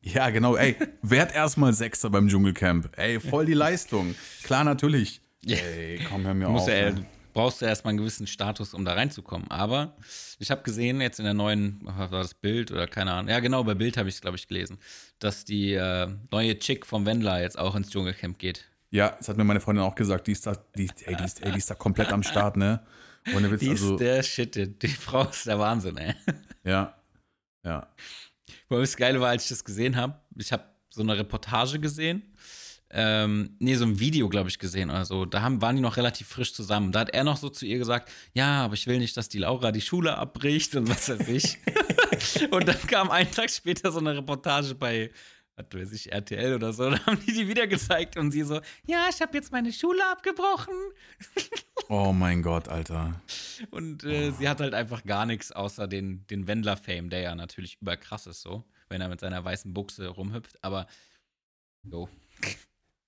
[0.00, 2.90] Ja, genau, ey, werd erstmal Sechster beim Dschungelcamp.
[2.98, 4.14] Ey, voll die Leistung.
[4.42, 5.22] Klar, natürlich.
[5.46, 6.66] Ey, komm, hör mir auf.
[6.68, 7.06] ja, ne?
[7.34, 9.50] brauchst du erstmal einen gewissen Status, um da reinzukommen.
[9.50, 9.96] Aber
[10.38, 13.40] ich habe gesehen, jetzt in der neuen, was war das Bild oder keine Ahnung, ja
[13.40, 14.78] genau, bei Bild habe ich es, glaube ich, gelesen,
[15.18, 18.64] dass die äh, neue Chick vom Wendler jetzt auch ins Dschungelcamp geht.
[18.90, 21.42] Ja, das hat mir meine Freundin auch gesagt, die ist da, die, ey, die, ist,
[21.42, 22.80] ey, die ist da komplett am Start, ne?
[23.34, 26.14] Ohne Witz, die also, ist der Shit, die Frau ist der Wahnsinn, ey.
[26.62, 26.94] Ja,
[27.64, 27.88] ja.
[28.68, 32.22] Weil das Geile war, als ich das gesehen habe, ich habe so eine Reportage gesehen
[32.96, 35.24] ähm, nee, so ein Video, glaube ich, gesehen oder so.
[35.24, 36.92] Da haben, waren die noch relativ frisch zusammen.
[36.92, 39.38] Da hat er noch so zu ihr gesagt, ja, aber ich will nicht, dass die
[39.38, 41.58] Laura die Schule abbricht und was weiß ich.
[42.50, 45.10] und dann kam einen Tag später so eine Reportage bei,
[45.56, 46.90] was weiß ich, RTL oder so.
[46.90, 50.00] Da haben die die wieder gezeigt und sie so, ja, ich habe jetzt meine Schule
[50.12, 50.74] abgebrochen.
[51.88, 53.20] oh mein Gott, Alter.
[53.70, 54.36] Und äh, oh.
[54.38, 58.42] sie hat halt einfach gar nichts außer den, den Wendler-Fame, der ja natürlich überkrass ist
[58.42, 60.62] so, wenn er mit seiner weißen Buchse rumhüpft.
[60.62, 60.86] Aber,
[61.82, 62.08] so.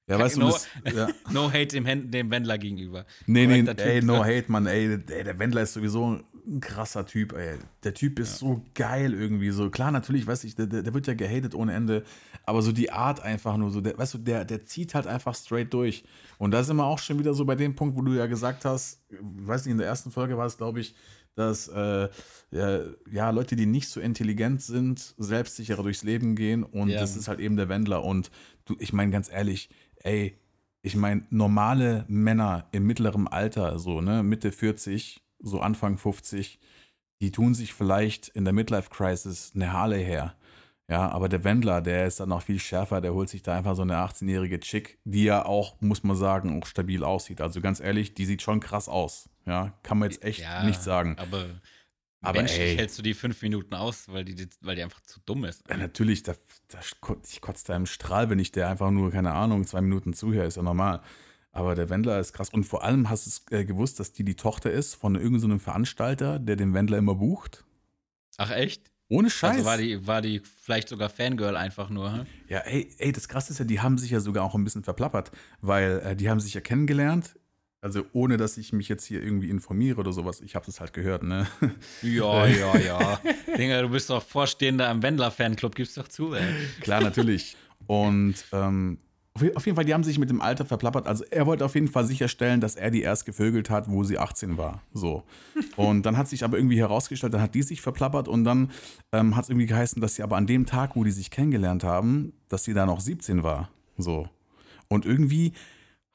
[0.08, 1.08] Ja, weißt no, du, das, ja.
[1.32, 3.06] no hate dem, dem Wendler gegenüber.
[3.26, 7.32] Nee, nee, ey, no hate, Mann, ey, ey, der Wendler ist sowieso ein krasser Typ,
[7.32, 7.56] ey.
[7.82, 8.48] Der Typ ist ja.
[8.48, 9.68] so geil irgendwie, so.
[9.68, 12.04] Klar, natürlich, weiß ich, der, der wird ja gehatet ohne Ende,
[12.44, 15.34] aber so die Art einfach nur so, der, weißt du, der, der zieht halt einfach
[15.34, 16.04] straight durch.
[16.38, 18.64] Und da sind wir auch schon wieder so bei dem Punkt, wo du ja gesagt
[18.64, 20.94] hast, weiß nicht, in der ersten Folge war es, glaube ich,
[21.34, 22.08] dass äh,
[22.50, 22.80] ja,
[23.10, 26.98] ja, Leute, die nicht so intelligent sind, selbstsicherer durchs Leben gehen und ja.
[26.98, 28.04] das ist halt eben der Wendler.
[28.04, 28.30] Und
[28.64, 29.68] du, ich meine ganz ehrlich,
[30.06, 30.38] ey,
[30.82, 36.60] ich meine, normale Männer im mittleren Alter, so, ne, Mitte 40, so Anfang 50,
[37.20, 40.34] die tun sich vielleicht in der Midlife-Crisis eine Harley her.
[40.88, 43.74] Ja, aber der Wendler, der ist dann noch viel schärfer, der holt sich da einfach
[43.74, 47.40] so eine 18-jährige Chick, die ja auch, muss man sagen, auch stabil aussieht.
[47.40, 49.28] Also ganz ehrlich, die sieht schon krass aus.
[49.46, 51.16] Ja, kann man jetzt echt ja, nicht sagen.
[51.18, 51.46] Aber
[52.20, 55.20] aber Menschlich ey, hältst du die fünf Minuten aus, weil die, weil die einfach zu
[55.24, 55.62] dumm ist.
[55.68, 56.34] Ja, natürlich, da,
[56.68, 60.12] da, ich kotze da im Strahl, wenn ich der einfach nur, keine Ahnung, zwei Minuten
[60.12, 61.02] zuhöre, ist ja normal.
[61.52, 62.50] Aber der Wendler ist krass.
[62.50, 65.58] Und vor allem hast du es äh, gewusst, dass die die Tochter ist von irgendeinem
[65.58, 67.64] so Veranstalter, der den Wendler immer bucht.
[68.36, 68.90] Ach, echt?
[69.08, 69.58] Ohne Scheiß.
[69.58, 72.12] Also war die, war die vielleicht sogar Fangirl einfach nur.
[72.12, 72.26] Hm?
[72.48, 74.82] Ja, ey, ey, das Krasse ist ja, die haben sich ja sogar auch ein bisschen
[74.82, 77.36] verplappert, weil äh, die haben sich ja kennengelernt
[77.80, 80.40] also ohne, dass ich mich jetzt hier irgendwie informiere oder sowas.
[80.40, 81.46] Ich habe das halt gehört, ne?
[82.02, 83.20] Ja, ja, ja.
[83.56, 86.42] Dinger, du bist doch Vorstehender im Wendler-Fanclub, gib's doch zu, ey.
[86.80, 87.56] Klar, natürlich.
[87.86, 88.98] Und ähm,
[89.54, 91.06] auf jeden Fall, die haben sich mit dem Alter verplappert.
[91.06, 94.18] Also er wollte auf jeden Fall sicherstellen, dass er die erst gevögelt hat, wo sie
[94.18, 94.82] 18 war.
[94.92, 95.24] So.
[95.76, 98.70] Und dann hat sich aber irgendwie herausgestellt, dann hat die sich verplappert und dann
[99.12, 101.84] ähm, hat es irgendwie geheißen, dass sie aber an dem Tag, wo die sich kennengelernt
[101.84, 103.70] haben, dass sie da noch 17 war.
[103.98, 104.28] So.
[104.88, 105.52] Und irgendwie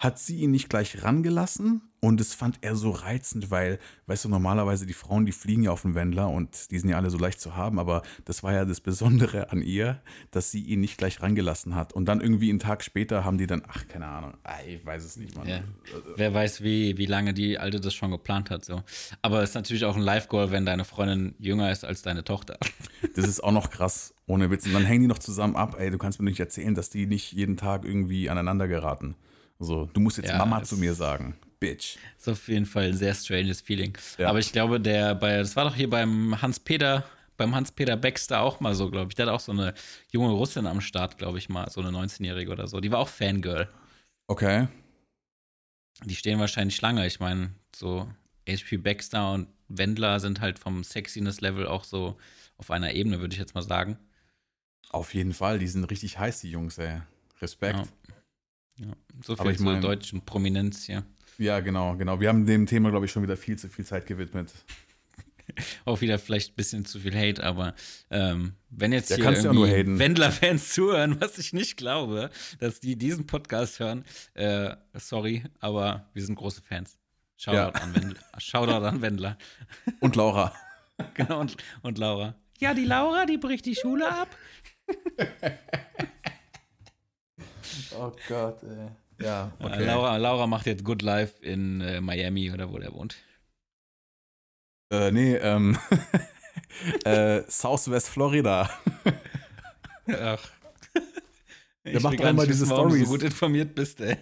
[0.01, 3.77] hat sie ihn nicht gleich rangelassen und das fand er so reizend, weil,
[4.07, 6.97] weißt du, normalerweise die Frauen, die fliegen ja auf den Wendler und die sind ja
[6.97, 10.63] alle so leicht zu haben, aber das war ja das Besondere an ihr, dass sie
[10.63, 11.93] ihn nicht gleich rangelassen hat.
[11.93, 15.05] Und dann irgendwie einen Tag später haben die dann, ach, keine Ahnung, ah, ich weiß
[15.05, 15.47] es nicht, Mann.
[15.47, 15.61] Ja.
[16.15, 18.81] Wer weiß, wie, wie lange die Alte das schon geplant hat, so.
[19.21, 22.57] Aber es ist natürlich auch ein Live-Goal, wenn deine Freundin jünger ist als deine Tochter.
[23.15, 24.65] Das ist auch noch krass, ohne Witz.
[24.65, 27.07] Und dann hängen die noch zusammen ab, ey, du kannst mir nicht erzählen, dass die
[27.07, 29.15] nicht jeden Tag irgendwie aneinander geraten.
[29.61, 31.35] So, du musst jetzt ja, Mama zu mir sagen.
[31.59, 31.97] Bitch.
[32.17, 33.95] Ist auf jeden Fall ein sehr stranges Feeling.
[34.17, 34.29] Ja.
[34.29, 37.05] Aber ich glaube, der bei, das war doch hier beim Hans-Peter,
[37.37, 39.15] beim Hans-Peter Baxter auch mal so, glaube ich.
[39.15, 39.75] Der hat auch so eine
[40.09, 42.79] junge Russin am Start, glaube ich mal, so eine 19-Jährige oder so.
[42.79, 43.69] Die war auch Fangirl.
[44.25, 44.67] Okay.
[46.05, 47.05] Die stehen wahrscheinlich Schlange.
[47.05, 48.11] Ich meine, so
[48.49, 52.17] HP Baxter und Wendler sind halt vom Sexiness-Level auch so
[52.57, 53.99] auf einer Ebene, würde ich jetzt mal sagen.
[54.89, 57.01] Auf jeden Fall, die sind richtig heiß, die Jungs, ey.
[57.41, 57.77] Respekt.
[57.77, 57.85] Ja.
[58.79, 58.87] Ja,
[59.23, 61.03] so viel Aber ich zur mein, deutschen Prominenz hier.
[61.37, 62.19] Ja, genau, genau.
[62.19, 64.51] Wir haben dem Thema, glaube ich, schon wieder viel zu viel Zeit gewidmet.
[65.85, 67.73] Auch wieder vielleicht ein bisschen zu viel Hate, aber
[68.09, 73.27] ähm, wenn jetzt ja, hier irgendwie Wendler-Fans zuhören, was ich nicht glaube, dass die diesen
[73.27, 76.97] Podcast hören, äh, sorry, aber wir sind große Fans.
[77.37, 77.69] Shoutout, ja.
[77.69, 78.21] an, Wendler.
[78.37, 79.37] Shoutout an Wendler.
[79.99, 80.53] Und Laura.
[81.15, 82.35] genau, und, und Laura.
[82.59, 84.29] Ja, die Laura, die bricht die Schule ab.
[88.01, 88.89] Oh Gott, ey.
[89.23, 89.85] Ja, äh, okay.
[89.85, 93.15] Laura, Laura macht jetzt Good Life in äh, Miami oder wo der wohnt.
[94.91, 95.77] Äh, nee, ähm,
[97.05, 98.67] äh, Southwest Florida.
[100.07, 100.51] Ach.
[101.85, 103.01] Der ich macht doch immer diese Stories.
[103.01, 104.17] du so gut informiert bist, ey.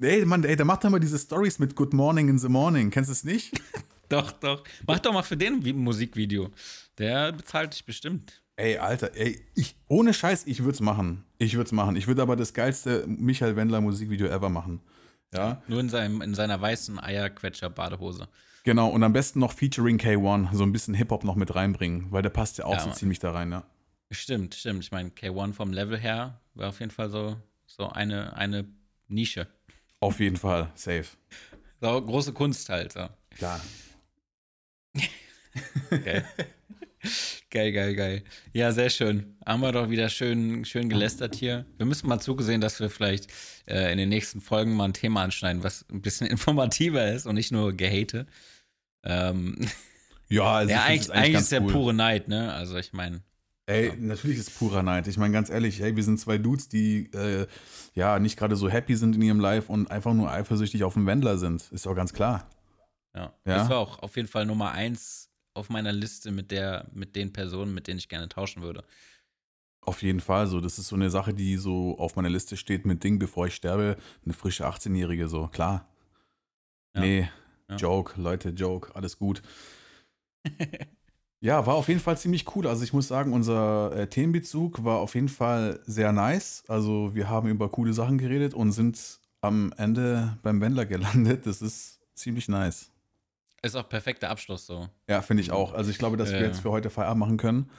[0.00, 2.90] Ey, Mann, ey, der macht doch immer diese Stories mit Good Morning in the Morning.
[2.90, 3.60] Kennst du es nicht?
[4.08, 4.62] doch, doch.
[4.86, 6.50] Mach doch mal für den Musikvideo.
[6.98, 8.43] Der bezahlt dich bestimmt.
[8.56, 11.24] Ey, Alter, ey, ich, ohne Scheiß, ich würde es machen.
[11.38, 11.96] Ich würde es machen.
[11.96, 14.80] Ich würde aber das geilste Michael Wendler Musikvideo ever machen.
[15.32, 15.60] Ja.
[15.66, 18.28] Nur in, seinem, in seiner weißen Eierquetscher-Badehose.
[18.62, 22.22] Genau, und am besten noch featuring K1, so ein bisschen Hip-Hop noch mit reinbringen, weil
[22.22, 23.64] der passt ja auch ja, so ziemlich da rein, ja.
[24.10, 24.84] Stimmt, stimmt.
[24.84, 27.36] Ich meine, K1 vom Level her war auf jeden Fall so,
[27.66, 28.66] so eine, eine
[29.08, 29.48] Nische.
[29.98, 31.06] Auf jeden Fall, safe.
[31.80, 32.92] So, große Kunst halt.
[32.92, 33.08] So.
[33.30, 33.60] Klar.
[35.90, 36.24] Geil.
[37.54, 38.24] geil, geil, geil.
[38.52, 39.36] Ja, sehr schön.
[39.46, 41.64] Haben wir doch wieder schön, schön gelästert hier.
[41.78, 43.28] Wir müssen mal zugesehen, dass wir vielleicht
[43.66, 47.36] äh, in den nächsten Folgen mal ein Thema anschneiden, was ein bisschen informativer ist und
[47.36, 48.26] nicht nur Gehate.
[49.04, 49.56] Ähm,
[50.28, 51.72] Ja, also ja, ich eigentlich, eigentlich ist der cool.
[51.72, 52.52] pure Neid, ne?
[52.52, 53.22] Also ich meine,
[53.66, 55.06] Ey, natürlich ist purer Neid.
[55.06, 57.46] Ich meine, ganz ehrlich, hey, wir sind zwei Dudes, die äh,
[57.94, 61.06] ja nicht gerade so happy sind in ihrem Life und einfach nur eifersüchtig auf den
[61.06, 61.70] Wendler sind.
[61.72, 62.50] Ist doch ganz klar.
[63.14, 63.32] ja.
[63.46, 63.58] Ja.
[63.58, 67.32] Das war auch auf jeden Fall Nummer eins auf meiner Liste mit der, mit den
[67.32, 68.84] Personen, mit denen ich gerne tauschen würde.
[69.80, 70.60] Auf jeden Fall so.
[70.60, 73.54] Das ist so eine Sache, die so auf meiner Liste steht mit Ding, bevor ich
[73.54, 73.96] sterbe.
[74.24, 75.88] Eine frische 18-Jährige, so, klar.
[76.94, 77.00] Ja.
[77.00, 77.28] Nee,
[77.68, 77.76] Ja.
[77.76, 79.42] Joke, Leute, Joke, alles gut.
[81.40, 82.66] ja, war auf jeden Fall ziemlich cool.
[82.66, 86.64] Also ich muss sagen, unser äh, Themenbezug war auf jeden Fall sehr nice.
[86.68, 91.46] Also wir haben über coole Sachen geredet und sind am Ende beim Wendler gelandet.
[91.46, 92.90] Das ist ziemlich nice.
[93.64, 94.88] Ist auch perfekter Abschluss so.
[95.08, 95.72] Ja, finde ich auch.
[95.72, 96.46] Also ich glaube, dass wir Ja.
[96.46, 97.70] jetzt für heute Feierabend machen können.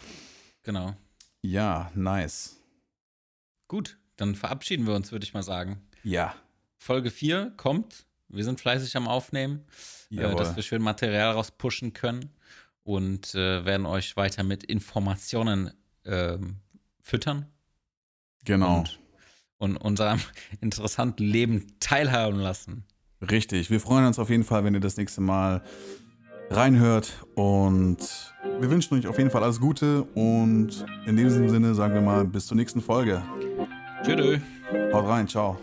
[0.63, 0.95] Genau.
[1.41, 2.57] Ja, nice.
[3.67, 5.81] Gut, dann verabschieden wir uns, würde ich mal sagen.
[6.03, 6.35] Ja.
[6.77, 8.05] Folge 4 kommt.
[8.29, 9.63] Wir sind fleißig am Aufnehmen,
[10.09, 12.31] äh, dass wir schön Material rauspushen können
[12.83, 15.71] und äh, werden euch weiter mit Informationen
[16.05, 16.57] ähm,
[17.01, 17.45] füttern
[18.43, 18.79] Genau.
[18.79, 18.99] und,
[19.57, 20.19] und unserem
[20.61, 22.85] interessanten Leben teilhaben lassen.
[23.31, 23.69] Richtig.
[23.69, 25.61] Wir freuen uns auf jeden Fall, wenn ihr das nächste Mal
[26.49, 27.25] reinhört.
[27.35, 27.97] Und
[28.59, 30.03] wir wünschen euch auf jeden Fall alles Gute.
[30.13, 33.21] Und in diesem Sinne sagen wir mal bis zur nächsten Folge.
[34.03, 34.39] Tschüss.
[34.93, 35.27] Haut rein.
[35.27, 35.57] Ciao.